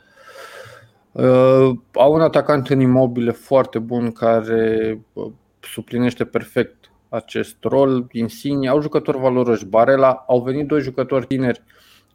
Uh, 1.12 1.71
au 1.91 2.13
un 2.13 2.21
atacant 2.21 2.69
în 2.69 2.80
imobile 2.80 3.32
foarte 3.32 3.80
bun 3.80 4.12
care 4.12 5.00
uh, 5.13 5.32
suplinește 5.60 6.26
perfect 6.26 6.91
acest 7.10 7.58
rol. 7.62 8.08
Insigne, 8.12 8.67
au 8.67 8.82
jucători 8.82 9.19
valoroși. 9.19 9.65
Barela, 9.65 10.24
au 10.28 10.41
venit 10.41 10.67
doi 10.67 10.82
jucători 10.82 11.26
tineri 11.26 11.63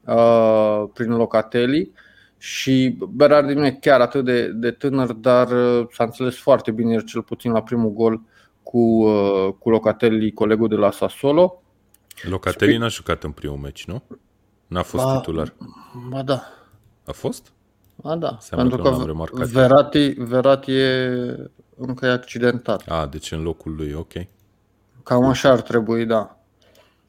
uh, 0.05 0.85
prin 0.93 1.17
Locatelli 1.17 1.93
și 2.39 2.99
Berardi 3.11 3.55
nu 3.55 3.67
e 3.67 3.79
chiar 3.81 4.01
atât 4.01 4.25
de, 4.25 4.49
de 4.49 4.71
tânăr, 4.71 5.13
dar 5.13 5.51
uh, 5.51 5.87
s-a 5.93 6.05
înțeles 6.05 6.39
foarte 6.39 6.71
bine, 6.71 7.01
cel 7.01 7.23
puțin 7.23 7.53
la 7.53 7.63
primul 7.63 7.91
gol 7.91 8.21
cu, 8.63 8.79
uh, 8.79 9.53
cu 9.59 9.71
Locatelli, 9.71 10.33
colegul 10.33 10.69
de 10.69 10.75
la 10.75 10.91
Sassuolo. 10.91 11.63
Locatelli 12.23 12.77
n-a 12.77 12.89
jucat 12.89 13.23
în 13.23 13.31
primul 13.31 13.59
meci, 13.59 13.85
nu? 13.85 14.03
N-a 14.67 14.83
fost 14.83 15.05
ba, 15.05 15.17
titular. 15.17 15.55
Ba 16.09 16.23
da. 16.23 16.43
A 17.07 17.13
fost? 17.13 17.53
A, 18.03 18.17
da, 18.17 18.37
Seamnă 18.41 18.69
pentru 18.69 19.05
că, 19.05 19.35
că 19.37 19.45
Verati, 19.45 20.09
Verati 20.09 20.73
e 20.73 21.11
încă 21.77 22.07
e 22.07 22.11
accidentat. 22.11 22.83
A, 22.89 23.07
deci 23.07 23.33
în 23.33 23.43
locul 23.43 23.75
lui, 23.75 23.93
ok. 23.93 24.13
Cam 25.03 25.25
așa 25.25 25.51
ar 25.51 25.61
trebui, 25.61 26.07
da. 26.07 26.36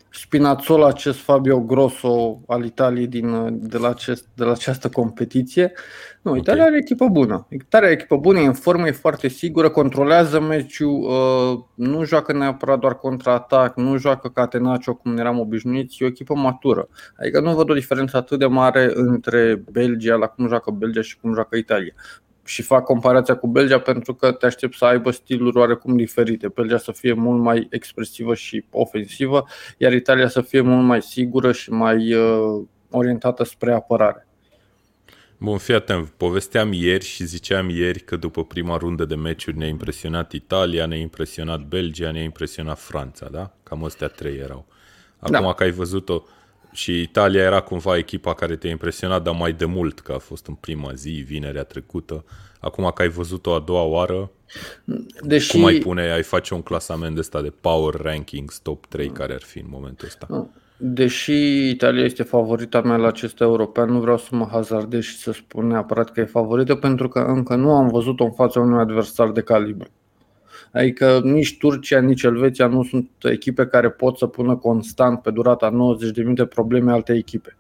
Spinazzola, 0.10 0.88
acest 0.88 1.20
Fabio 1.20 1.60
Grosso 1.60 2.42
al 2.48 2.66
Italiei 2.66 3.08
din, 3.08 3.58
de, 3.68 3.78
la 3.78 3.90
acest, 3.90 4.28
de 4.34 4.44
la 4.44 4.52
această 4.52 4.90
competiție. 4.90 5.72
Nu, 6.22 6.32
okay. 6.32 6.42
Italia 6.42 6.64
are 6.64 6.78
echipă 6.78 7.08
bună. 7.08 7.48
Italia 7.50 7.88
are 7.88 7.96
echipă 7.96 8.18
bună, 8.18 8.40
e 8.40 8.46
în 8.46 8.54
formă, 8.54 8.88
e 8.88 8.92
foarte 8.92 9.28
sigură, 9.28 9.70
controlează 9.70 10.40
meciul, 10.40 11.02
uh, 11.02 11.60
nu 11.74 12.04
joacă 12.04 12.34
neapărat 12.34 12.80
doar 12.80 12.96
contra-atac, 12.96 13.76
nu 13.76 13.98
joacă 13.98 14.30
catenaccio 14.30 14.94
cum 14.94 15.18
eram 15.18 15.40
obișnuiți, 15.40 16.04
e 16.04 16.06
o 16.06 16.10
echipă 16.10 16.34
matură. 16.34 16.88
Adică 17.20 17.40
nu 17.40 17.56
văd 17.56 17.70
o 17.70 17.74
diferență 17.74 18.18
atât 18.18 18.40
de 18.40 18.46
mare 18.46 18.92
între 18.94 19.64
Belgia, 19.72 20.16
la 20.16 20.28
cum 20.28 20.48
joacă 20.48 20.72
Belgia 20.72 21.02
și 21.02 21.20
cum 21.20 21.34
joacă 21.34 21.56
Italia 21.56 21.94
și 22.48 22.62
fac 22.62 22.84
comparația 22.84 23.36
cu 23.36 23.48
Belgia 23.48 23.80
pentru 23.80 24.14
că 24.14 24.32
te 24.32 24.46
aștept 24.46 24.74
să 24.74 24.86
aibă 24.86 25.12
stiluri 25.12 25.58
oarecum 25.58 25.96
diferite. 25.96 26.48
Belgia 26.48 26.78
să 26.78 26.92
fie 26.92 27.14
mult 27.14 27.42
mai 27.42 27.68
expresivă 27.72 28.36
și 28.36 28.66
ofensivă, 28.72 29.46
iar 29.78 29.94
Italia 29.94 30.28
să 30.28 30.42
fie 30.42 30.62
mult 30.62 30.86
mai 30.86 31.02
sigură 31.02 31.52
și 31.52 31.72
mai 31.72 32.14
uh, 32.14 32.64
orientată 32.92 33.44
spre 33.44 33.74
apărare. 33.74 34.28
Bun, 35.40 35.58
fii 35.58 35.74
atent, 35.74 36.10
povesteam 36.10 36.72
ieri 36.74 37.06
și 37.06 37.26
ziceam 37.26 37.70
ieri 37.70 38.00
că 38.00 38.16
după 38.16 38.44
prima 38.44 38.78
rundă 38.78 39.06
de 39.06 39.16
meciuri 39.16 39.58
ne-a 39.58 39.68
impresionat 39.68 40.32
Italia, 40.32 40.86
ne-a 40.86 40.98
impresionat 40.98 41.62
Belgia, 41.62 42.12
ne-a 42.12 42.24
impresionat 42.24 42.80
Franța, 42.80 43.28
da? 43.32 43.52
Cam 43.64 43.84
astea 43.84 44.08
trei 44.08 44.38
erau. 44.38 44.66
Acum 45.20 45.42
da. 45.42 45.54
că 45.54 45.64
ai 45.64 45.72
văzut-o, 45.72 46.24
și 46.78 47.02
Italia 47.02 47.44
era 47.44 47.60
cumva 47.60 47.98
echipa 47.98 48.34
care 48.34 48.56
te-a 48.56 48.70
impresionat, 48.70 49.24
dar 49.24 49.36
mai 49.36 49.54
de 49.54 49.66
mult, 49.66 50.00
că 50.00 50.12
a 50.12 50.18
fost 50.18 50.48
în 50.48 50.54
prima 50.54 50.94
zi, 50.94 51.10
vinerea 51.10 51.64
trecută. 51.64 52.26
Acum 52.60 52.92
că 52.96 53.02
ai 53.02 53.08
văzut-o 53.08 53.54
a 53.54 53.60
doua 53.60 53.84
oară, 53.84 54.32
Deși... 55.22 55.52
cum 55.52 55.66
ai 55.66 55.78
pune, 55.78 56.12
ai 56.12 56.24
face 56.24 56.54
un 56.54 56.62
clasament 56.62 57.14
de 57.14 57.20
ăsta 57.20 57.42
de 57.42 57.54
power 57.62 57.94
rankings 57.94 58.60
top 58.60 58.86
3 58.86 59.10
care 59.10 59.34
ar 59.34 59.42
fi 59.42 59.60
în 59.60 59.66
momentul 59.70 60.08
ăsta? 60.08 60.50
Deși 60.78 61.70
Italia 61.70 62.04
este 62.04 62.24
favorita 62.24 62.82
mea 62.82 62.98
la 62.98 63.08
acest 63.08 63.40
european, 63.40 63.92
nu 63.92 64.00
vreau 64.00 64.18
să 64.18 64.30
mă 64.32 64.48
hazardez 64.52 65.04
și 65.04 65.18
să 65.18 65.32
spun 65.32 65.68
neapărat 65.68 66.12
că 66.12 66.20
e 66.20 66.26
favorită, 66.26 66.76
pentru 66.76 67.08
că 67.08 67.20
încă 67.20 67.56
nu 67.56 67.76
am 67.76 67.88
văzut-o 67.88 68.24
în 68.24 68.34
fața 68.34 68.60
unui 68.60 68.80
adversar 68.80 69.32
de 69.32 69.42
calibru. 69.42 69.90
Adică 70.72 71.22
nici 71.24 71.58
Turcia, 71.58 72.00
nici 72.00 72.24
Elveția 72.24 72.68
nu 72.68 72.84
sunt 72.84 73.10
echipe 73.22 73.66
care 73.66 73.90
pot 73.90 74.18
să 74.18 74.28
pună 74.28 74.56
constant 74.56 75.22
pe 75.22 75.32
durata 75.32 75.70
90 75.70 76.12
de 76.12 76.22
minute 76.22 76.46
probleme 76.46 76.92
alte 76.92 77.14
echipe. 77.14 77.58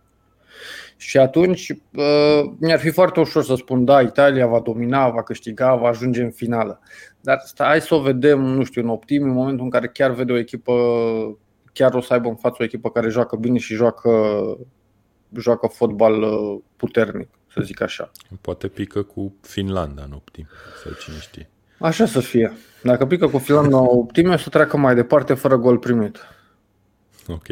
Și 0.97 1.17
atunci 1.17 1.69
uh, 1.69 2.41
mi-ar 2.59 2.79
fi 2.79 2.89
foarte 2.89 3.19
ușor 3.19 3.43
să 3.43 3.55
spun, 3.55 3.85
da, 3.85 4.01
Italia 4.01 4.47
va 4.47 4.59
domina, 4.59 5.09
va 5.09 5.23
câștiga, 5.23 5.75
va 5.75 5.87
ajunge 5.87 6.23
în 6.23 6.31
finală. 6.31 6.79
Dar 7.21 7.43
hai 7.57 7.81
să 7.81 7.95
o 7.95 8.01
vedem, 8.01 8.39
nu 8.39 8.63
știu, 8.63 8.81
în 8.81 8.89
optim, 8.89 9.23
în 9.23 9.33
momentul 9.33 9.63
în 9.63 9.69
care 9.69 9.87
chiar 9.87 10.11
vede 10.11 10.31
o 10.31 10.37
echipă, 10.37 10.73
chiar 11.73 11.93
o 11.93 12.01
să 12.01 12.13
aibă 12.13 12.29
în 12.29 12.35
față 12.35 12.57
o 12.59 12.63
echipă 12.63 12.89
care 12.89 13.09
joacă 13.09 13.35
bine 13.35 13.57
și 13.57 13.73
joacă, 13.73 14.11
joacă 15.35 15.67
fotbal 15.67 16.21
uh, 16.21 16.59
puternic, 16.75 17.29
să 17.47 17.61
zic 17.61 17.81
așa. 17.81 18.11
Poate 18.41 18.67
pică 18.67 19.01
cu 19.01 19.35
Finlanda 19.41 20.03
în 20.03 20.11
optim, 20.11 20.47
sau 20.83 20.91
cine 20.93 21.17
știe. 21.19 21.49
Așa 21.79 22.05
să 22.05 22.19
fie. 22.19 22.53
Dacă 22.83 23.05
pică 23.05 23.27
cu 23.27 23.37
Finlanda 23.37 23.77
optime, 23.77 24.33
o 24.33 24.37
să 24.37 24.49
treacă 24.49 24.77
mai 24.77 24.95
departe 24.95 25.33
fără 25.33 25.57
gol 25.57 25.77
primit. 25.77 26.17
Ok. 27.27 27.45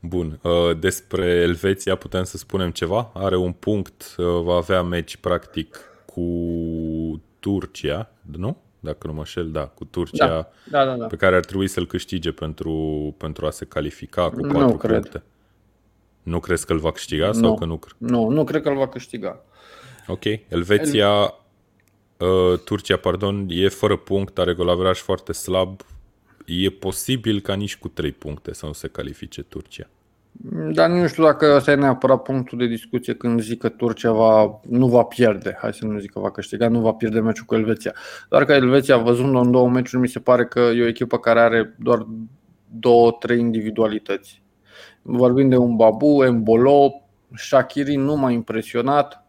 Bun. 0.00 0.38
Uh, 0.42 0.78
despre 0.78 1.26
Elveția 1.26 1.94
putem 1.94 2.24
să 2.24 2.36
spunem 2.36 2.70
ceva? 2.70 3.10
Are 3.14 3.36
un 3.36 3.52
punct, 3.52 4.14
uh, 4.16 4.26
va 4.42 4.54
avea 4.54 4.82
meci 4.82 5.16
practic 5.16 5.80
cu 6.06 6.22
Turcia, 7.38 8.10
nu? 8.36 8.56
Dacă 8.80 9.06
nu 9.06 9.12
mă 9.12 9.24
șel, 9.24 9.50
da, 9.50 9.66
cu 9.66 9.84
Turcia, 9.84 10.26
da. 10.26 10.48
Da, 10.70 10.84
da, 10.84 10.96
da. 10.96 11.06
pe 11.06 11.16
care 11.16 11.36
ar 11.36 11.44
trebui 11.44 11.68
să-l 11.68 11.86
câștige 11.86 12.32
pentru, 12.32 13.14
pentru 13.18 13.46
a 13.46 13.50
se 13.50 13.64
califica 13.64 14.30
cu 14.30 14.40
patru 14.40 14.58
nu 14.58 14.76
cred. 14.76 15.00
puncte. 15.00 15.22
Nu 16.22 16.40
crezi 16.40 16.66
că 16.66 16.72
îl 16.72 16.78
va 16.78 16.92
câștiga 16.92 17.26
nu. 17.26 17.32
sau 17.32 17.54
că 17.54 17.64
nu? 17.64 17.78
Nu, 17.98 18.28
nu 18.28 18.44
cred 18.44 18.62
că 18.62 18.68
îl 18.68 18.76
va 18.76 18.88
câștiga. 18.88 19.40
Ok. 20.06 20.24
Elveția 20.48 21.08
El... 21.08 21.41
Uh, 22.22 22.58
Turcia, 22.64 22.96
pardon, 22.96 23.46
e 23.48 23.68
fără 23.68 23.96
punct, 23.96 24.38
are 24.38 24.54
golavraj 24.54 24.98
foarte 24.98 25.32
slab. 25.32 25.80
E 26.46 26.70
posibil 26.70 27.40
ca 27.40 27.54
nici 27.54 27.76
cu 27.76 27.88
3 27.88 28.12
puncte 28.12 28.54
să 28.54 28.66
nu 28.66 28.72
se 28.72 28.88
califice 28.88 29.42
Turcia. 29.42 29.88
Dar 30.72 30.90
nu 30.90 31.06
știu 31.06 31.22
dacă 31.22 31.54
ăsta 31.56 31.70
e 31.70 31.74
neapărat 31.74 32.22
punctul 32.22 32.58
de 32.58 32.66
discuție 32.66 33.14
când 33.14 33.40
zic 33.40 33.58
că 33.58 33.68
Turcia 33.68 34.12
va, 34.12 34.60
nu 34.68 34.88
va 34.88 35.02
pierde, 35.02 35.56
hai 35.60 35.74
să 35.74 35.86
nu 35.86 35.98
zic 35.98 36.10
că 36.10 36.20
va 36.20 36.30
câștiga, 36.30 36.68
nu 36.68 36.80
va 36.80 36.92
pierde 36.92 37.20
meciul 37.20 37.44
cu 37.44 37.54
Elveția. 37.54 37.94
Doar 38.28 38.44
că 38.44 38.52
Elveția, 38.52 38.96
văzând-o 38.96 39.38
în 39.38 39.50
două 39.50 39.68
meciuri, 39.68 40.02
mi 40.02 40.08
se 40.08 40.18
pare 40.18 40.44
că 40.46 40.60
e 40.60 40.82
o 40.82 40.86
echipă 40.86 41.18
care 41.18 41.40
are 41.40 41.74
doar 41.78 42.06
două, 42.70 43.10
trei 43.10 43.38
individualități. 43.38 44.42
Vorbim 45.02 45.48
de 45.48 45.56
un 45.56 45.76
Babu, 45.76 46.24
Embolo, 46.24 47.02
Shakiri 47.36 47.94
nu 47.94 48.16
m-a 48.16 48.30
impresionat, 48.30 49.21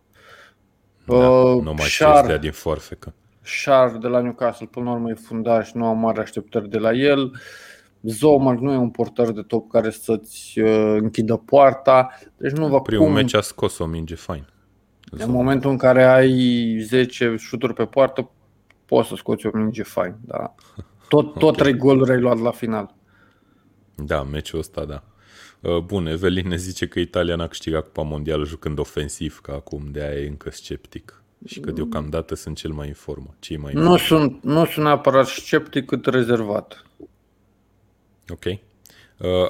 da, 1.06 1.30
uh, 1.30 1.63
nu 1.63 1.74
mai 1.74 1.88
Char, 1.98 2.38
din 2.38 2.52
forfecă. 2.52 3.13
Char 3.63 3.98
de 3.98 4.08
la 4.08 4.22
Newcastle, 4.22 4.68
până 4.72 4.86
la 4.86 4.92
urmă 4.92 5.10
e 5.10 5.13
fundaș, 5.13 5.72
nu 5.72 5.86
am 5.86 6.00
mari 6.00 6.20
așteptări 6.20 6.70
de 6.70 6.78
la 6.78 6.92
el. 6.92 7.32
Zomer 8.02 8.56
nu 8.56 8.72
e 8.72 8.78
un 8.78 8.89
portar 8.89 9.32
de 9.32 9.42
top 9.42 9.70
care 9.70 9.89
să-ți 9.89 10.60
uh, 10.60 10.98
închidă 11.00 11.36
poarta, 11.36 12.10
deci 12.38 12.52
nu 12.52 12.68
va 12.68 12.80
Primul 12.80 13.06
cum... 13.06 13.13
meci 13.13 13.34
a 13.34 13.42
scos 13.42 13.78
o 13.78 13.86
minge 13.86 14.16
fain. 14.16 14.48
În 15.12 15.32
momentul 15.32 15.70
în 15.70 15.78
care 15.78 16.04
ai 16.04 16.78
10 16.80 17.36
șuturi 17.38 17.74
pe 17.74 17.86
poartă, 17.86 18.30
poți 18.86 19.08
să 19.08 19.16
scoți 19.16 19.46
o 19.46 19.50
minge 19.54 19.84
fain. 19.84 20.16
Da. 20.22 20.56
Tot, 21.10 21.34
tot 21.34 21.42
okay. 21.42 21.56
trei 21.56 21.78
goluri 21.78 22.12
ai 22.12 22.20
luat 22.20 22.39
la 22.39 22.52
final. 22.52 22.96
Da, 23.96 24.24
meciul 24.24 24.60
ăsta, 24.60 24.86
da. 24.86 25.04
Uh, 25.63 25.78
bun, 25.78 26.08
Evelin 26.08 26.47
ne 26.47 26.56
zice 26.56 26.88
că 26.88 26.99
Italia 26.99 27.36
n-a 27.36 27.47
câștigat 27.47 27.84
Cupa 27.84 28.02
Mondială 28.02 28.45
jucând 28.45 28.80
ofensiv, 28.80 29.39
ca 29.41 29.54
acum 29.54 29.88
de 29.91 30.02
aia 30.02 30.19
e 30.19 30.28
încă 30.28 30.49
sceptic. 30.52 31.23
Și 31.45 31.60
că 31.60 31.71
deocamdată 31.71 32.36
sunt 32.36 32.58
cel 32.58 32.71
mai 32.71 32.88
în 32.88 32.93
formă. 32.93 33.36
Cei 33.39 33.58
mai 33.58 33.73
nu, 33.73 33.97
sunt, 33.97 34.43
nu 34.43 34.65
sunt 34.65 34.86
neapărat 34.86 35.28
sceptic, 35.28 35.86
cât 35.86 36.06
rezervat. 36.06 36.86
Ok. 38.30 38.45
Uh, 38.45 38.60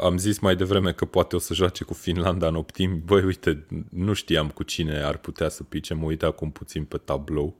am 0.03 0.17
zis 0.17 0.39
mai 0.39 0.55
devreme 0.55 0.91
că 0.91 1.05
poate 1.05 1.35
o 1.35 1.39
să 1.39 1.53
joace 1.53 1.83
cu 1.83 1.93
Finlanda 1.93 2.47
în 2.47 2.55
optim. 2.55 3.01
Băi, 3.05 3.23
uite, 3.23 3.65
nu 3.89 4.13
știam 4.13 4.49
cu 4.49 4.63
cine 4.63 5.03
ar 5.03 5.17
putea 5.17 5.49
să 5.49 5.63
pice. 5.63 5.93
Mă 5.93 6.05
uit 6.05 6.23
acum 6.23 6.51
puțin 6.51 6.83
pe 6.83 6.97
tablou. 6.97 7.55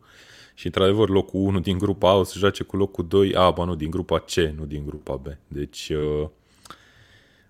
Și 0.54 0.66
într-adevăr 0.66 1.10
locul 1.10 1.40
1 1.40 1.60
din 1.60 1.78
grupa 1.78 2.10
A 2.10 2.14
o 2.14 2.24
să 2.24 2.38
joace 2.38 2.64
cu 2.64 2.78
locul 2.78 3.08
2. 3.08 3.36
A, 3.36 3.52
ba 3.52 3.64
nu, 3.64 3.76
din 3.76 3.90
grupa 3.90 4.20
C, 4.20 4.36
nu 4.36 4.66
din 4.66 4.86
grupa 4.86 5.16
B. 5.16 5.28
Deci... 5.48 5.90
Uh, 5.90 6.30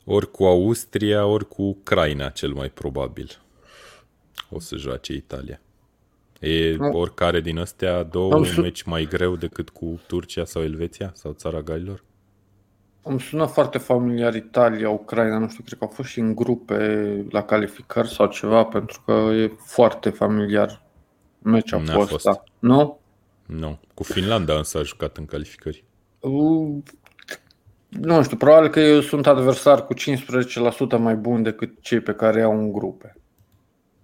ori 0.03 0.31
cu 0.31 0.43
Austria, 0.43 1.25
ori 1.25 1.47
cu 1.47 1.61
Ucraina, 1.61 2.29
cel 2.29 2.53
mai 2.53 2.69
probabil. 2.69 3.41
O 4.49 4.59
să 4.59 4.75
joace 4.75 5.13
Italia. 5.13 5.61
E 6.39 6.77
oricare 6.77 7.41
din 7.41 7.59
astea 7.59 8.03
două 8.03 8.35
un 8.35 8.47
meci 8.57 8.83
mai 8.83 9.05
greu 9.05 9.35
decât 9.35 9.69
cu 9.69 9.99
Turcia 10.07 10.45
sau 10.45 10.63
Elveția 10.63 11.11
sau 11.15 11.31
Țara 11.31 11.61
Galilor? 11.61 12.03
Îmi 13.01 13.19
sună 13.19 13.45
foarte 13.45 13.77
familiar 13.77 14.35
Italia, 14.35 14.89
Ucraina, 14.89 15.37
nu 15.37 15.49
știu, 15.49 15.63
cred 15.63 15.77
că 15.77 15.83
au 15.83 15.89
fost 15.89 16.09
și 16.09 16.19
în 16.19 16.35
grupe 16.35 17.25
la 17.29 17.43
calificări 17.43 18.09
sau 18.09 18.27
ceva, 18.27 18.63
pentru 18.63 19.01
că 19.05 19.11
e 19.11 19.51
foarte 19.65 20.09
familiar 20.09 20.81
meciul 21.39 21.85
fost, 21.85 22.09
fost. 22.09 22.41
Nu? 22.59 22.99
Nu. 23.45 23.79
Cu 23.93 24.03
Finlanda 24.03 24.57
însă 24.57 24.77
a 24.77 24.83
jucat 24.83 25.17
în 25.17 25.25
calificări. 25.25 25.83
Nu 27.99 28.23
știu, 28.23 28.37
probabil 28.37 28.69
că 28.69 28.79
eu 28.79 29.01
sunt 29.01 29.27
adversar 29.27 29.85
cu 29.85 29.93
15% 29.93 29.97
mai 30.97 31.15
bun 31.15 31.43
decât 31.43 31.81
cei 31.81 31.99
pe 31.99 32.13
care 32.13 32.41
au 32.41 32.57
în 32.57 32.71
grupe. 32.71 33.15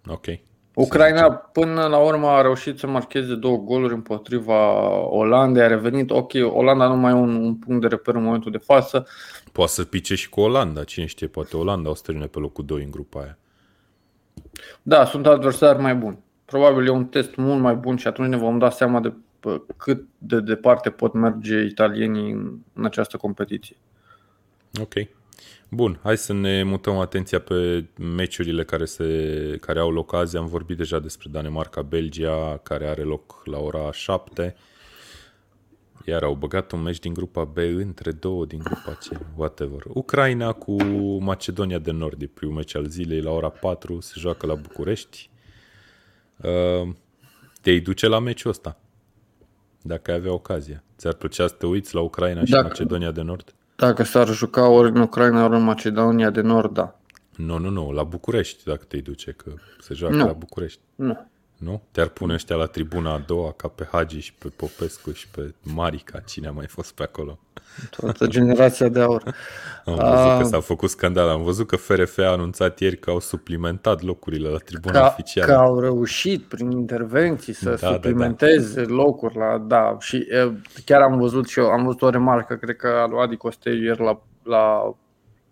Ok. 0.08 0.26
Ucraina 0.74 1.32
până 1.32 1.86
la 1.88 1.98
urmă 1.98 2.28
a 2.28 2.42
reușit 2.42 2.78
să 2.78 2.88
marcheze 2.88 3.36
două 3.36 3.58
goluri 3.58 3.94
împotriva 3.94 4.90
Olandei, 5.10 5.64
a 5.64 5.68
revenit. 5.68 6.12
Ok, 6.12 6.32
Olanda 6.50 6.88
nu 6.88 6.96
mai 6.96 7.12
e 7.12 7.16
un, 7.16 7.36
un 7.36 7.56
punct 7.56 7.82
de 7.82 7.88
reper 7.88 8.16
în 8.16 8.24
momentul 8.24 8.52
de 8.52 8.58
față. 8.58 9.08
Poate 9.52 9.72
să 9.72 9.84
pice 9.84 10.16
și 10.16 10.30
cu 10.30 10.42
Olanda, 10.42 10.84
cine 10.84 11.06
știe, 11.06 11.28
poate 11.28 11.58
Olanda 11.58 11.90
o 11.90 11.94
să 11.94 12.02
termine 12.06 12.26
pe 12.26 12.40
locul 12.40 12.66
2 12.66 12.84
în 12.84 12.92
grupa 12.92 13.20
aia. 13.20 13.38
Da, 14.82 15.06
sunt 15.06 15.26
adversari 15.26 15.82
mai 15.82 15.96
buni. 15.96 16.18
Probabil 16.46 16.88
e 16.88 16.90
un 16.90 17.06
test 17.06 17.36
mult 17.36 17.60
mai 17.60 17.76
bun 17.76 17.96
și 17.96 18.08
atunci 18.08 18.30
ne 18.30 18.38
vom 18.38 18.58
da 18.58 18.70
seama 18.70 19.00
de 19.00 19.14
cât 19.78 20.06
de 20.18 20.40
departe 20.40 20.90
pot 20.90 21.14
merge 21.14 21.62
italienii 21.62 22.32
în, 22.32 22.58
în 22.74 22.86
această 22.86 23.18
competiție. 23.18 23.76
Ok. 24.82 24.94
Bun, 25.72 26.00
hai 26.04 26.18
să 26.18 26.34
ne 26.34 26.64
mutăm 26.64 26.98
atenția 26.98 27.40
pe 27.40 27.86
meciurile 27.98 28.64
care, 28.64 28.86
se, 28.86 29.58
care 29.62 29.80
au 29.80 29.92
loc 29.92 30.14
azi. 30.14 30.38
Am 30.38 30.46
vorbit 30.46 30.78
deja 30.78 31.00
despre 31.00 31.30
Danemarca-Belgia, 31.32 32.58
care 32.64 32.88
are 32.88 33.02
loc 33.02 33.42
la 33.46 33.58
ora 33.58 33.92
7. 33.92 34.56
Iar 36.06 36.24
au 36.24 36.34
băgat 36.34 36.72
un 36.72 36.82
meci 36.82 37.00
din 37.00 37.14
grupa 37.14 37.44
B 37.44 37.58
între 37.58 38.12
două 38.12 38.46
din 38.46 38.60
grupa 38.60 38.98
C, 39.00 39.20
whatever. 39.36 39.82
Ucraina 39.88 40.52
cu 40.52 40.84
Macedonia 41.20 41.80
de 41.80 41.92
Nord, 41.92 42.22
e 42.22 42.28
primul 42.28 42.56
meci 42.56 42.76
al 42.76 42.86
zilei 42.86 43.22
la 43.22 43.32
ora 43.32 43.50
4, 43.50 44.00
se 44.00 44.14
joacă 44.18 44.46
la 44.46 44.56
București. 44.56 45.30
Uh, 46.38 46.90
te-ai 47.62 47.80
duce 47.80 48.08
la 48.08 48.20
meciul 48.20 48.50
ăsta? 48.50 48.80
Dacă 49.82 50.12
ai 50.12 50.18
avea 50.18 50.34
ocazia. 50.34 50.84
Ți-ar 50.98 51.14
plăcea 51.14 51.48
să 51.48 51.54
te 51.54 51.66
uiți 51.66 51.96
la 51.96 52.02
Ucraina 52.02 52.44
și 52.46 52.52
dacă, 52.52 52.68
Macedonia 52.68 53.12
de 53.12 53.22
Nord? 53.22 53.54
Dacă 53.76 54.04
s-ar 54.04 54.28
juca 54.28 54.68
ori 54.68 54.90
în 54.90 55.00
Ucraina, 55.02 55.46
ori 55.46 55.56
în 55.56 55.64
Macedonia 55.64 56.30
de 56.30 56.42
Nord, 56.42 56.74
da. 56.74 57.00
Nu, 57.36 57.58
nu, 57.58 57.70
nu, 57.70 57.92
la 57.92 58.04
București, 58.04 58.64
dacă 58.64 58.84
te 58.88 58.98
duce, 58.98 59.32
că 59.32 59.52
se 59.80 59.94
joacă 59.94 60.16
nu. 60.16 60.26
la 60.26 60.32
București. 60.32 60.80
Nu. 60.96 61.28
Nu? 61.60 61.82
Te-ar 61.92 62.08
pune 62.08 62.34
ăștia 62.34 62.56
la 62.56 62.66
tribuna 62.66 63.14
a 63.14 63.24
doua, 63.28 63.52
ca 63.52 63.68
pe 63.68 63.88
Hagi 63.92 64.20
și 64.20 64.34
pe 64.34 64.48
Popescu 64.56 65.12
și 65.12 65.28
pe 65.28 65.54
Marica, 65.64 66.20
cine 66.20 66.48
a 66.48 66.52
mai 66.52 66.68
fost 66.68 66.94
pe 66.94 67.04
acolo. 67.04 67.40
Toată 67.90 68.28
generația 68.28 68.88
de 68.88 69.02
aur. 69.02 69.24
Am 69.86 69.96
văzut 69.96 70.42
că 70.42 70.44
s-a 70.44 70.60
făcut 70.60 70.90
scandal. 70.90 71.30
Am 71.30 71.44
văzut 71.44 71.68
că 71.68 71.76
FRF 71.76 72.18
a 72.18 72.32
anunțat 72.32 72.80
ieri 72.80 72.98
că 72.98 73.10
au 73.10 73.20
suplimentat 73.20 74.02
locurile 74.02 74.50
la 74.50 74.58
tribuna 74.58 75.00
că, 75.00 75.06
oficială. 75.06 75.54
Că 75.54 75.58
au 75.58 75.80
reușit 75.80 76.44
prin 76.44 76.72
intervenții 76.72 77.54
să 77.54 77.78
da, 77.82 77.92
suplimenteze 77.92 78.82
da, 78.82 78.88
da. 78.88 78.94
locuri 78.94 79.38
la... 79.38 79.58
Da, 79.58 79.96
și 80.00 80.28
chiar 80.86 81.02
am 81.02 81.20
văzut 81.20 81.48
și 81.48 81.60
eu, 81.60 81.68
am 81.68 81.84
văzut 81.84 82.02
o 82.02 82.10
remarcă, 82.10 82.56
cred 82.56 82.76
că 82.76 82.88
a 82.88 83.08
lui 83.08 83.20
Adi 83.20 83.36
Costeiu 83.36 83.84
ieri 83.84 84.04
la, 84.04 84.22
la 84.44 84.96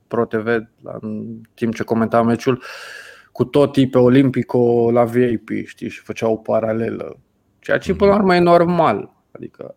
ProTV, 0.07 0.45
la, 0.83 0.97
în 1.01 1.41
timp 1.53 1.75
ce 1.75 1.83
comenta 1.83 2.21
meciul, 2.21 2.63
cu 3.38 3.45
toții 3.45 3.88
pe 3.88 3.97
Olimpico 3.97 4.91
la 4.91 5.04
VIP, 5.04 5.50
știi, 5.65 5.89
și 5.89 6.00
făceau 6.00 6.32
o 6.32 6.36
paralelă. 6.36 7.19
Ceea 7.60 7.78
ce 7.78 7.93
până 7.93 8.12
la 8.12 8.17
urmă 8.17 8.36
e 8.36 8.39
normal. 8.39 9.13
Adică 9.32 9.76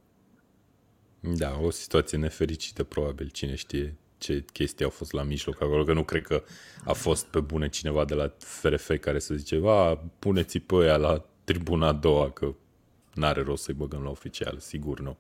Da, 1.21 1.59
o 1.63 1.71
situație 1.71 2.19
nefericită 2.19 2.85
probabil, 2.85 3.29
cine 3.29 3.55
știe 3.55 3.97
ce 4.19 4.45
chestii 4.53 4.85
au 4.85 4.91
fost 4.91 5.13
la 5.13 5.23
mijloc 5.23 5.63
acolo, 5.63 5.85
că 5.85 5.93
nu 5.93 6.05
cred 6.05 6.23
că 6.23 6.43
a 6.85 6.93
fost 6.93 7.27
pe 7.27 7.41
bune 7.41 7.69
cineva 7.69 8.05
de 8.05 8.15
la 8.15 8.33
FRF 8.39 8.91
care 9.01 9.19
să 9.19 9.35
zice, 9.35 9.59
va, 9.59 9.95
puneți 10.19 10.59
pe 10.59 10.75
ăia 10.75 10.97
la 10.97 11.25
tribuna 11.45 11.87
a 11.87 11.93
doua, 11.93 12.31
că 12.31 12.55
n-are 13.15 13.43
rost 13.43 13.63
să-i 13.63 13.75
băgăm 13.75 14.03
la 14.03 14.11
oficial, 14.11 14.59
sigur 14.59 15.01
nu. 15.01 15.17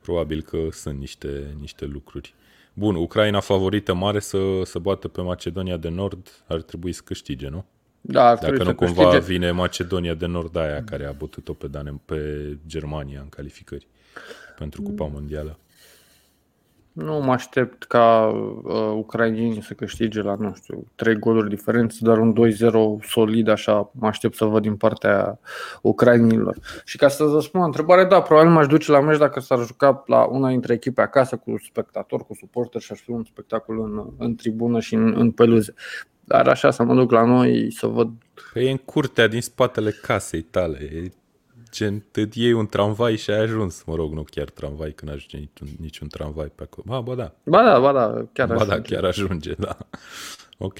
Probabil 0.00 0.42
că 0.42 0.68
sunt 0.70 0.98
niște, 0.98 1.56
niște 1.60 1.84
lucruri. 1.84 2.34
Bun, 2.78 2.94
Ucraina 2.94 3.40
favorită 3.40 3.94
mare 3.94 4.20
să, 4.20 4.38
să 4.64 4.78
bată 4.78 5.08
pe 5.08 5.20
Macedonia 5.20 5.76
de 5.76 5.88
Nord, 5.88 6.44
ar 6.46 6.62
trebui 6.62 6.92
să 6.92 7.00
câștige, 7.04 7.48
nu? 7.48 7.64
Da, 8.00 8.22
ar 8.28 8.34
Dacă 8.34 8.40
trebui 8.46 8.58
nu 8.58 8.64
să 8.64 8.74
cumva 8.74 9.10
câștige. 9.10 9.32
vine 9.32 9.50
Macedonia 9.50 10.14
de 10.14 10.26
Nord 10.26 10.56
aia 10.56 10.84
care 10.84 11.04
a 11.06 11.12
bătut-o 11.12 11.52
pe, 11.52 11.66
Dane- 11.66 12.00
pe 12.04 12.18
Germania 12.66 13.20
în 13.20 13.28
calificări 13.28 13.86
pentru 14.58 14.82
Cupa 14.82 15.04
Mondială. 15.12 15.58
Nu 16.96 17.20
mă 17.20 17.32
aștept 17.32 17.84
ca 17.84 18.26
uh, 18.26 18.92
ucrainienii 18.94 19.62
să 19.62 19.74
câștige 19.74 20.22
la, 20.22 20.34
nu 20.38 20.54
știu, 20.54 20.86
3 20.94 21.18
goluri 21.18 21.48
diferență, 21.48 21.98
dar 22.00 22.18
un 22.18 22.34
2-0 23.00 23.06
solid, 23.06 23.48
așa 23.48 23.90
mă 23.92 24.06
aștept 24.06 24.34
să 24.34 24.44
văd 24.44 24.62
din 24.62 24.76
partea 24.76 25.38
ucrainilor. 25.82 26.56
Și 26.84 26.96
ca 26.96 27.08
să 27.08 27.24
vă 27.24 27.40
spun 27.40 27.60
o 27.60 27.64
întrebare, 27.64 28.04
da, 28.04 28.20
probabil 28.20 28.50
m-aș 28.50 28.66
duce 28.66 28.90
la 28.90 29.00
meci 29.00 29.18
dacă 29.18 29.40
s-ar 29.40 29.58
juca 29.58 30.02
la 30.06 30.24
una 30.24 30.48
dintre 30.48 30.72
echipe 30.72 31.00
acasă 31.00 31.36
cu 31.36 31.54
spectator, 31.64 32.26
cu 32.26 32.34
suporter 32.34 32.80
și 32.80 32.92
ar 32.92 32.98
fi 32.98 33.10
un 33.10 33.24
spectacol 33.24 33.80
în, 33.80 34.06
în 34.18 34.34
tribună 34.34 34.80
și 34.80 34.94
în, 34.94 35.14
în 35.16 35.30
peluze. 35.30 35.74
Dar 36.24 36.48
așa 36.48 36.70
să 36.70 36.82
mă 36.82 36.94
duc 36.94 37.10
la 37.10 37.24
noi 37.24 37.72
să 37.72 37.86
văd 37.86 38.08
Că 38.52 38.58
e 38.58 38.70
în 38.70 38.76
curtea 38.76 39.26
din 39.26 39.40
spatele 39.40 39.90
casei 39.90 40.42
tale. 40.42 40.78
E 40.78 41.12
gen, 41.76 42.04
te 42.10 42.28
iei 42.32 42.52
un 42.52 42.66
tramvai 42.66 43.16
și 43.16 43.30
ai 43.30 43.38
ajuns. 43.38 43.82
Mă 43.84 43.94
rog, 43.94 44.12
nu 44.12 44.24
chiar 44.30 44.50
tramvai, 44.50 44.92
că 44.92 45.04
n-ajunge 45.04 45.36
niciun, 45.36 45.68
niciun 45.80 46.08
tramvai 46.08 46.52
pe 46.54 46.62
acolo. 46.62 46.84
Ba, 46.86 47.00
ba 47.00 47.14
da, 47.14 47.32
Ba 47.44 47.62
da, 47.62 47.80
ba 47.80 47.92
da, 47.92 48.26
chiar 48.32 48.48
ba 48.48 48.54
așa. 48.54 48.64
da, 48.64 48.80
chiar 48.80 49.04
ajunge, 49.04 49.54
da. 49.58 49.76
Ok. 50.58 50.78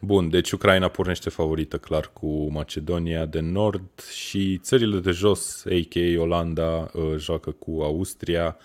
Bun, 0.00 0.28
deci 0.28 0.50
Ucraina 0.52 0.88
pornește 0.88 1.30
favorită 1.30 1.76
clar 1.78 2.10
cu 2.12 2.52
Macedonia 2.52 3.24
de 3.24 3.40
Nord 3.40 4.00
și 4.12 4.58
țările 4.62 4.98
de 4.98 5.10
jos, 5.10 5.64
a.k.a. 5.66 6.20
Olanda, 6.20 6.90
uh, 6.92 7.14
joacă 7.16 7.50
cu 7.50 7.80
Austria. 7.82 8.56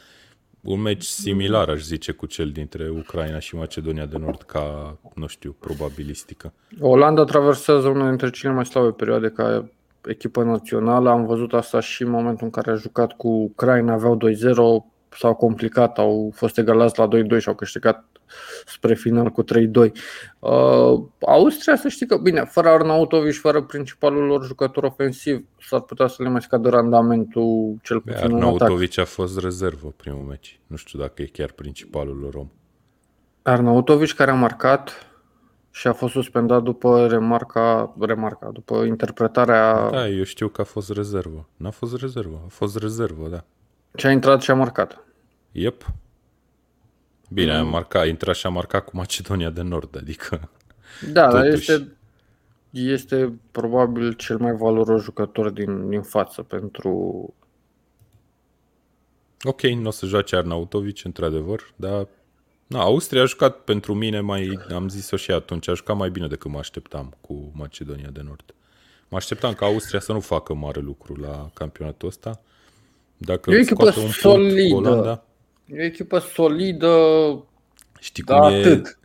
Un 0.61 0.81
meci 0.81 1.03
similar, 1.03 1.69
aș 1.69 1.81
zice, 1.81 2.11
cu 2.11 2.25
cel 2.25 2.49
dintre 2.49 2.89
Ucraina 2.89 3.39
și 3.39 3.55
Macedonia 3.55 4.05
de 4.05 4.17
Nord 4.17 4.41
ca, 4.41 4.97
nu 5.15 5.27
știu, 5.27 5.55
probabilistică. 5.59 6.53
Olanda 6.79 7.23
traversează 7.23 7.87
una 7.87 8.07
dintre 8.07 8.29
cele 8.29 8.53
mai 8.53 8.65
slabe 8.65 8.89
perioade 8.91 9.29
ca 9.29 9.69
echipă 10.05 10.43
națională. 10.43 11.09
Am 11.09 11.25
văzut 11.25 11.53
asta 11.53 11.79
și 11.79 12.01
în 12.01 12.09
momentul 12.09 12.45
în 12.45 12.51
care 12.51 12.71
a 12.71 12.75
jucat 12.75 13.11
cu 13.11 13.27
Ucraina, 13.27 13.93
aveau 13.93 14.17
2-0, 14.17 14.19
s-au 15.17 15.35
complicat, 15.35 15.97
au 15.97 16.31
fost 16.35 16.57
egalați 16.57 16.99
la 16.99 17.07
2-2 17.07 17.39
și 17.39 17.47
au 17.47 17.55
câștigat 17.55 18.05
spre 18.65 18.93
final 18.93 19.29
cu 19.29 19.43
3-2. 19.43 19.45
Uh, 20.39 21.01
Austria, 21.19 21.75
să 21.75 21.87
știi 21.87 22.05
că, 22.05 22.17
bine, 22.17 22.43
fără 22.43 22.69
Arnautovic 22.69 23.31
și 23.31 23.39
fără 23.39 23.61
principalul 23.61 24.25
lor 24.25 24.45
jucător 24.45 24.83
ofensiv, 24.83 25.45
s-ar 25.61 25.81
putea 25.81 26.07
să 26.07 26.23
le 26.23 26.29
mai 26.29 26.41
scadă 26.41 26.69
randamentul 26.69 27.75
cel 27.83 27.99
puțin 27.99 28.31
în 28.31 28.41
atac. 28.41 28.43
Arnautovic 28.43 28.97
a 28.97 29.05
fost 29.05 29.39
rezervă 29.39 29.93
primul 29.95 30.23
meci. 30.23 30.59
Nu 30.67 30.75
știu 30.75 30.99
dacă 30.99 31.21
e 31.21 31.25
chiar 31.25 31.51
principalul 31.51 32.17
lor 32.17 32.33
om. 32.35 32.49
Arnautovic 33.41 34.13
care 34.13 34.31
a 34.31 34.33
marcat 34.33 35.08
și 35.71 35.87
a 35.87 35.93
fost 35.93 36.13
suspendat 36.13 36.63
după 36.63 37.07
remarca, 37.07 37.95
remarca 37.99 38.49
după 38.53 38.83
interpretarea 38.83 39.89
Da, 39.89 40.07
eu 40.07 40.23
știu 40.23 40.47
că 40.47 40.61
a 40.61 40.63
fost 40.63 40.91
rezervă. 40.91 41.47
N-a 41.57 41.69
fost 41.69 41.99
rezervă, 41.99 42.41
a 42.45 42.49
fost 42.49 42.77
rezervă, 42.77 43.27
da. 43.27 43.43
ce 43.95 44.07
a 44.07 44.11
intrat 44.11 44.41
și 44.41 44.51
a 44.51 44.55
marcat. 44.55 45.03
Yep. 45.51 45.85
Bine, 47.29 47.53
a 47.53 47.63
marcat, 47.63 48.01
a 48.01 48.05
intrat 48.05 48.35
și 48.35 48.45
a 48.45 48.49
marcat 48.49 48.85
cu 48.85 48.91
Macedonia 48.93 49.49
de 49.49 49.61
Nord, 49.61 49.97
adică... 49.97 50.39
Da, 51.11 51.31
dar 51.31 51.43
Totuși. 51.43 51.71
este, 51.71 51.97
este 52.69 53.39
probabil 53.51 54.13
cel 54.13 54.37
mai 54.37 54.51
valoros 54.51 55.03
jucător 55.03 55.49
din, 55.49 55.89
din 55.89 56.01
față 56.01 56.41
pentru... 56.41 57.33
Ok, 59.43 59.61
nu 59.61 59.87
o 59.87 59.91
să 59.91 60.05
joace 60.05 60.35
Arnautovic, 60.35 61.05
într-adevăr, 61.05 61.73
dar... 61.75 62.07
Na, 62.69 62.79
Austria 62.81 63.21
a 63.21 63.25
jucat 63.25 63.57
pentru 63.57 63.93
mine 63.93 64.19
mai, 64.19 64.59
am 64.73 64.89
zis-o 64.89 65.15
și 65.15 65.31
atunci, 65.31 65.67
a 65.67 65.73
jucat 65.73 65.97
mai 65.97 66.09
bine 66.09 66.27
decât 66.27 66.51
mă 66.51 66.57
așteptam 66.57 67.13
cu 67.21 67.51
Macedonia 67.55 68.09
de 68.13 68.21
Nord. 68.25 68.53
Mă 69.07 69.17
așteptam 69.17 69.53
ca 69.53 69.65
Austria 69.65 69.99
să 69.99 70.11
nu 70.11 70.19
facă 70.19 70.53
mare 70.53 70.79
lucru 70.79 71.15
la 71.21 71.49
campionatul 71.53 72.07
ăsta. 72.07 72.41
Dacă 73.17 73.51
E 73.51 73.55
o 73.55 73.59
echipă 73.59 73.75
scoate 73.91 73.99
un 73.99 74.03
punct 74.03 74.15
cu 74.15 74.19
solidă. 74.21 74.75
Olanda, 74.75 75.23
E 75.65 75.79
o 75.81 75.83
echipă 75.83 76.19
solidă, 76.19 76.97
știi 77.99 78.23
cum 78.23 78.35
dar 78.41 78.51
e... 78.51 78.55
atât. 78.59 78.97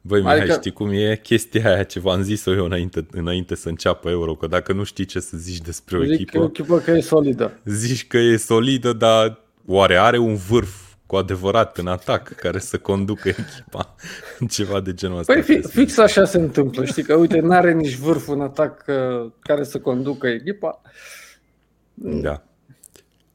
Băi, 0.00 0.20
Mihai, 0.20 0.38
Adică- 0.38 0.52
știi 0.54 0.72
cum 0.72 0.90
e 0.90 1.16
chestia 1.22 1.74
aia 1.74 1.82
ce 1.84 2.00
v-am 2.00 2.22
zis-o 2.22 2.54
eu 2.54 2.64
înainte, 2.64 3.06
înainte 3.10 3.54
să 3.54 3.68
înceapă 3.68 4.10
Euro, 4.10 4.34
că 4.34 4.46
dacă 4.46 4.72
nu 4.72 4.84
știi 4.84 5.04
ce 5.04 5.20
să 5.20 5.36
zici 5.36 5.60
despre 5.60 5.98
o 5.98 6.04
Zic 6.04 6.30
că 6.30 6.36
e 6.36 6.40
o 6.40 6.44
echipă, 6.44 6.74
echipă 6.74 6.78
că 6.78 6.90
e 6.90 7.00
solidă. 7.00 7.60
zici 7.64 8.06
că 8.06 8.16
e 8.18 8.36
solidă, 8.36 8.92
dar 8.92 9.38
oare 9.66 9.96
are 9.96 10.18
un 10.18 10.34
vârf 10.36 10.81
cu 11.12 11.18
adevărat 11.18 11.78
în 11.78 11.86
atac 11.86 12.28
care 12.28 12.58
să 12.58 12.78
conducă 12.78 13.28
echipa? 13.28 13.94
Ceva 14.56 14.80
de 14.80 14.94
genul 14.94 15.18
ăsta. 15.18 15.32
Păi 15.32 15.42
fi, 15.42 15.46
trebuie 15.48 15.70
să 15.70 15.78
fix 15.78 15.98
așa 15.98 16.24
se 16.24 16.38
întâmplă, 16.38 16.84
știi 16.84 17.02
că 17.02 17.14
uite, 17.14 17.40
n-are 17.40 17.72
nici 17.72 17.96
vârful 17.96 18.34
în 18.34 18.40
atac 18.40 18.84
uh, 18.86 19.30
care 19.40 19.64
să 19.64 19.80
conducă 19.80 20.26
echipa. 20.26 20.80
zic. 21.94 22.22
Da. 22.22 22.42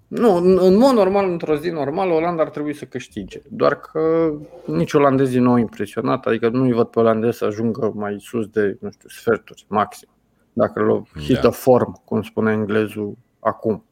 Nu, 0.08 0.36
în, 0.36 0.58
în 0.62 0.78
mod 0.78 0.94
normal, 0.94 1.30
într-o 1.30 1.56
zi 1.56 1.70
normală, 1.70 2.14
Olanda 2.14 2.42
ar 2.42 2.50
trebui 2.50 2.74
să 2.74 2.86
câștige. 2.86 3.42
Doar 3.50 3.80
că 3.80 4.34
nici 4.66 4.94
olandezii 4.94 5.40
nu 5.40 5.50
au 5.50 5.58
impresionat, 5.58 6.26
adică 6.26 6.50
nu-i 6.50 6.74
văd 6.74 6.88
pe 6.88 7.00
olandezi 7.00 7.38
să 7.38 7.46
ajungă 7.46 7.92
mai 7.96 8.16
sus 8.20 8.48
de, 8.48 8.78
nu 8.80 8.92
știu, 8.92 9.10
sferturi, 9.10 9.66
maxim. 9.68 10.08
Dacă 10.54 10.80
l 10.80 11.08
hit 11.20 11.34
Da. 11.34 11.50
the 11.50 11.52
form, 11.52 12.02
cum 12.06 12.22
spune 12.22 12.52
englezul 12.52 13.18
acum. 13.40 13.87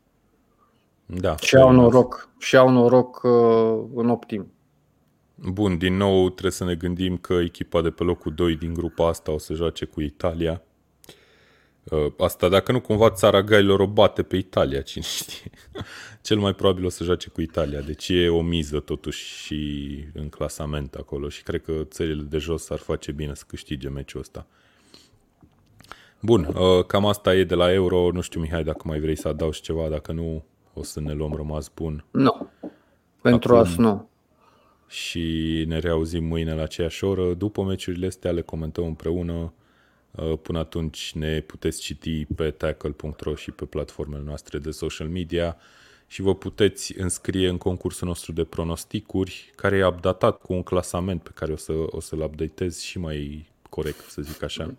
Da. 1.06 1.38
Și 1.38 1.56
au 1.56 1.72
noroc, 1.72 2.30
și 2.40 2.58
au 2.58 2.70
noroc 2.70 3.22
uh, 3.24 3.84
în 3.96 4.10
optim. 4.10 4.52
Bun, 5.36 5.78
din 5.78 5.98
nou 5.98 6.30
trebuie 6.30 6.52
să 6.52 6.64
ne 6.64 6.76
gândim 6.76 7.18
că 7.18 7.34
echipa 7.34 7.82
de 7.82 7.90
pe 7.90 8.04
locul 8.04 8.34
2 8.34 8.56
din 8.56 8.74
grupa 8.74 9.08
asta 9.08 9.32
o 9.32 9.38
să 9.38 9.54
joace 9.54 9.86
cu 9.86 10.02
Italia. 10.02 10.62
Uh, 11.84 12.14
Asta 12.18 12.50
dacă 12.50 12.72
nu 12.72 12.82
cumva 12.82 13.10
țara 13.10 13.42
gailor 13.42 13.80
o 13.80 13.88
bate 13.88 14.24
pe 14.24 14.36
Italia, 14.36 14.82
cine 14.92 15.04
știe. 15.04 15.52
Cel 16.22 16.38
mai 16.38 16.54
probabil 16.54 16.86
o 16.86 16.90
să 16.90 17.04
joace 17.04 17.30
cu 17.30 17.42
Italia, 17.42 17.82
deci 17.82 18.10
e 18.10 18.30
o 18.30 18.42
miză 18.42 18.80
totuși 18.80 19.44
și 19.44 20.00
în 20.14 20.30
clasament 20.30 20.94
acolo 20.94 21.30
și 21.30 21.44
cred 21.44 21.62
că 21.62 21.84
țările 21.84 22.24
de 22.24 22.38
jos 22.38 22.70
ar 22.70 22.80
face 22.80 23.12
bine 23.12 23.34
să 23.34 23.44
câștige 23.48 23.90
meciul 23.90 24.20
ăsta. 24.20 24.48
Bun, 26.22 26.56
uh, 26.56 26.86
cam 26.86 27.06
asta 27.06 27.36
e 27.36 27.44
de 27.44 27.56
la 27.56 27.74
Euro. 27.74 28.12
Nu 28.12 28.22
știu, 28.22 28.40
Mihai, 28.40 28.64
dacă 28.64 28.82
mai 28.84 29.00
vrei 29.00 29.16
să 29.16 29.28
adaugi 29.28 29.62
ceva, 29.62 29.88
dacă 29.88 30.12
nu, 30.12 30.46
o 30.76 30.84
să 30.84 31.00
ne 31.00 31.14
luăm 31.14 31.34
rămas 31.34 31.72
bun. 31.76 32.06
Nu. 32.12 32.50
Pentru 33.22 33.56
Acum- 33.56 33.66
asta 33.68 33.82
nu. 33.82 34.10
și 34.88 35.64
ne 35.68 35.80
reauzim 35.80 36.24
mâine 36.24 36.54
la 36.54 36.62
aceeași 36.62 37.04
oră. 37.04 37.34
După 37.34 37.64
meciurile 37.64 38.06
astea 38.08 38.32
le 38.32 38.42
comentăm 38.42 38.86
împreună. 38.86 39.54
Uh, 40.12 40.38
Până 40.42 40.60
atunci 40.60 41.12
ne 41.16 41.40
puteți 41.40 41.82
citi 41.82 42.26
pe 42.36 42.52
tackle.ro 42.52 43.36
și 43.36 43.52
pe 43.52 43.66
platformele 43.66 44.24
noastre 44.24 44.58
de 44.60 44.72
social 44.72 45.08
media 45.08 45.58
și 46.08 46.22
vă 46.22 46.36
puteți 46.36 47.00
înscrie 47.00 47.50
în 47.50 47.58
concursul 47.58 48.08
nostru 48.08 48.32
de 48.32 48.44
pronosticuri 48.44 49.52
care 49.56 49.78
e 49.78 49.86
updatat 49.86 50.42
cu 50.42 50.54
un 50.54 50.64
clasament 50.64 51.22
pe 51.24 51.30
care 51.36 51.52
o, 51.52 51.56
să, 51.56 51.74
o 51.86 52.00
să-l 52.00 52.20
updatez 52.22 52.80
și 52.80 53.00
mai 53.00 53.48
corect, 53.70 54.00
să 54.10 54.22
zic 54.22 54.44
așa, 54.44 54.74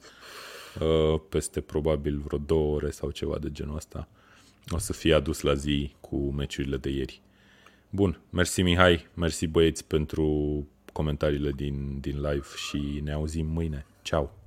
uh, 0.80 1.20
peste 1.28 1.60
probabil 1.60 2.18
vreo 2.18 2.38
două 2.46 2.74
ore 2.74 2.90
sau 2.90 3.10
ceva 3.10 3.38
de 3.38 3.50
genul 3.50 3.76
ăsta. 3.76 4.08
O 4.70 4.78
să 4.78 4.92
fie 4.92 5.14
adus 5.14 5.40
la 5.40 5.54
zi 5.54 5.94
cu 6.00 6.16
meciurile 6.16 6.76
de 6.76 6.90
ieri. 6.90 7.20
Bun, 7.90 8.20
mersi 8.30 8.62
Mihai, 8.62 9.06
mersi 9.14 9.46
băieți 9.46 9.84
pentru 9.84 10.66
comentariile 10.92 11.50
din, 11.50 12.00
din 12.00 12.20
live 12.20 12.46
și 12.68 13.00
ne 13.04 13.12
auzim 13.12 13.46
mâine. 13.46 13.86
Ciao! 14.02 14.45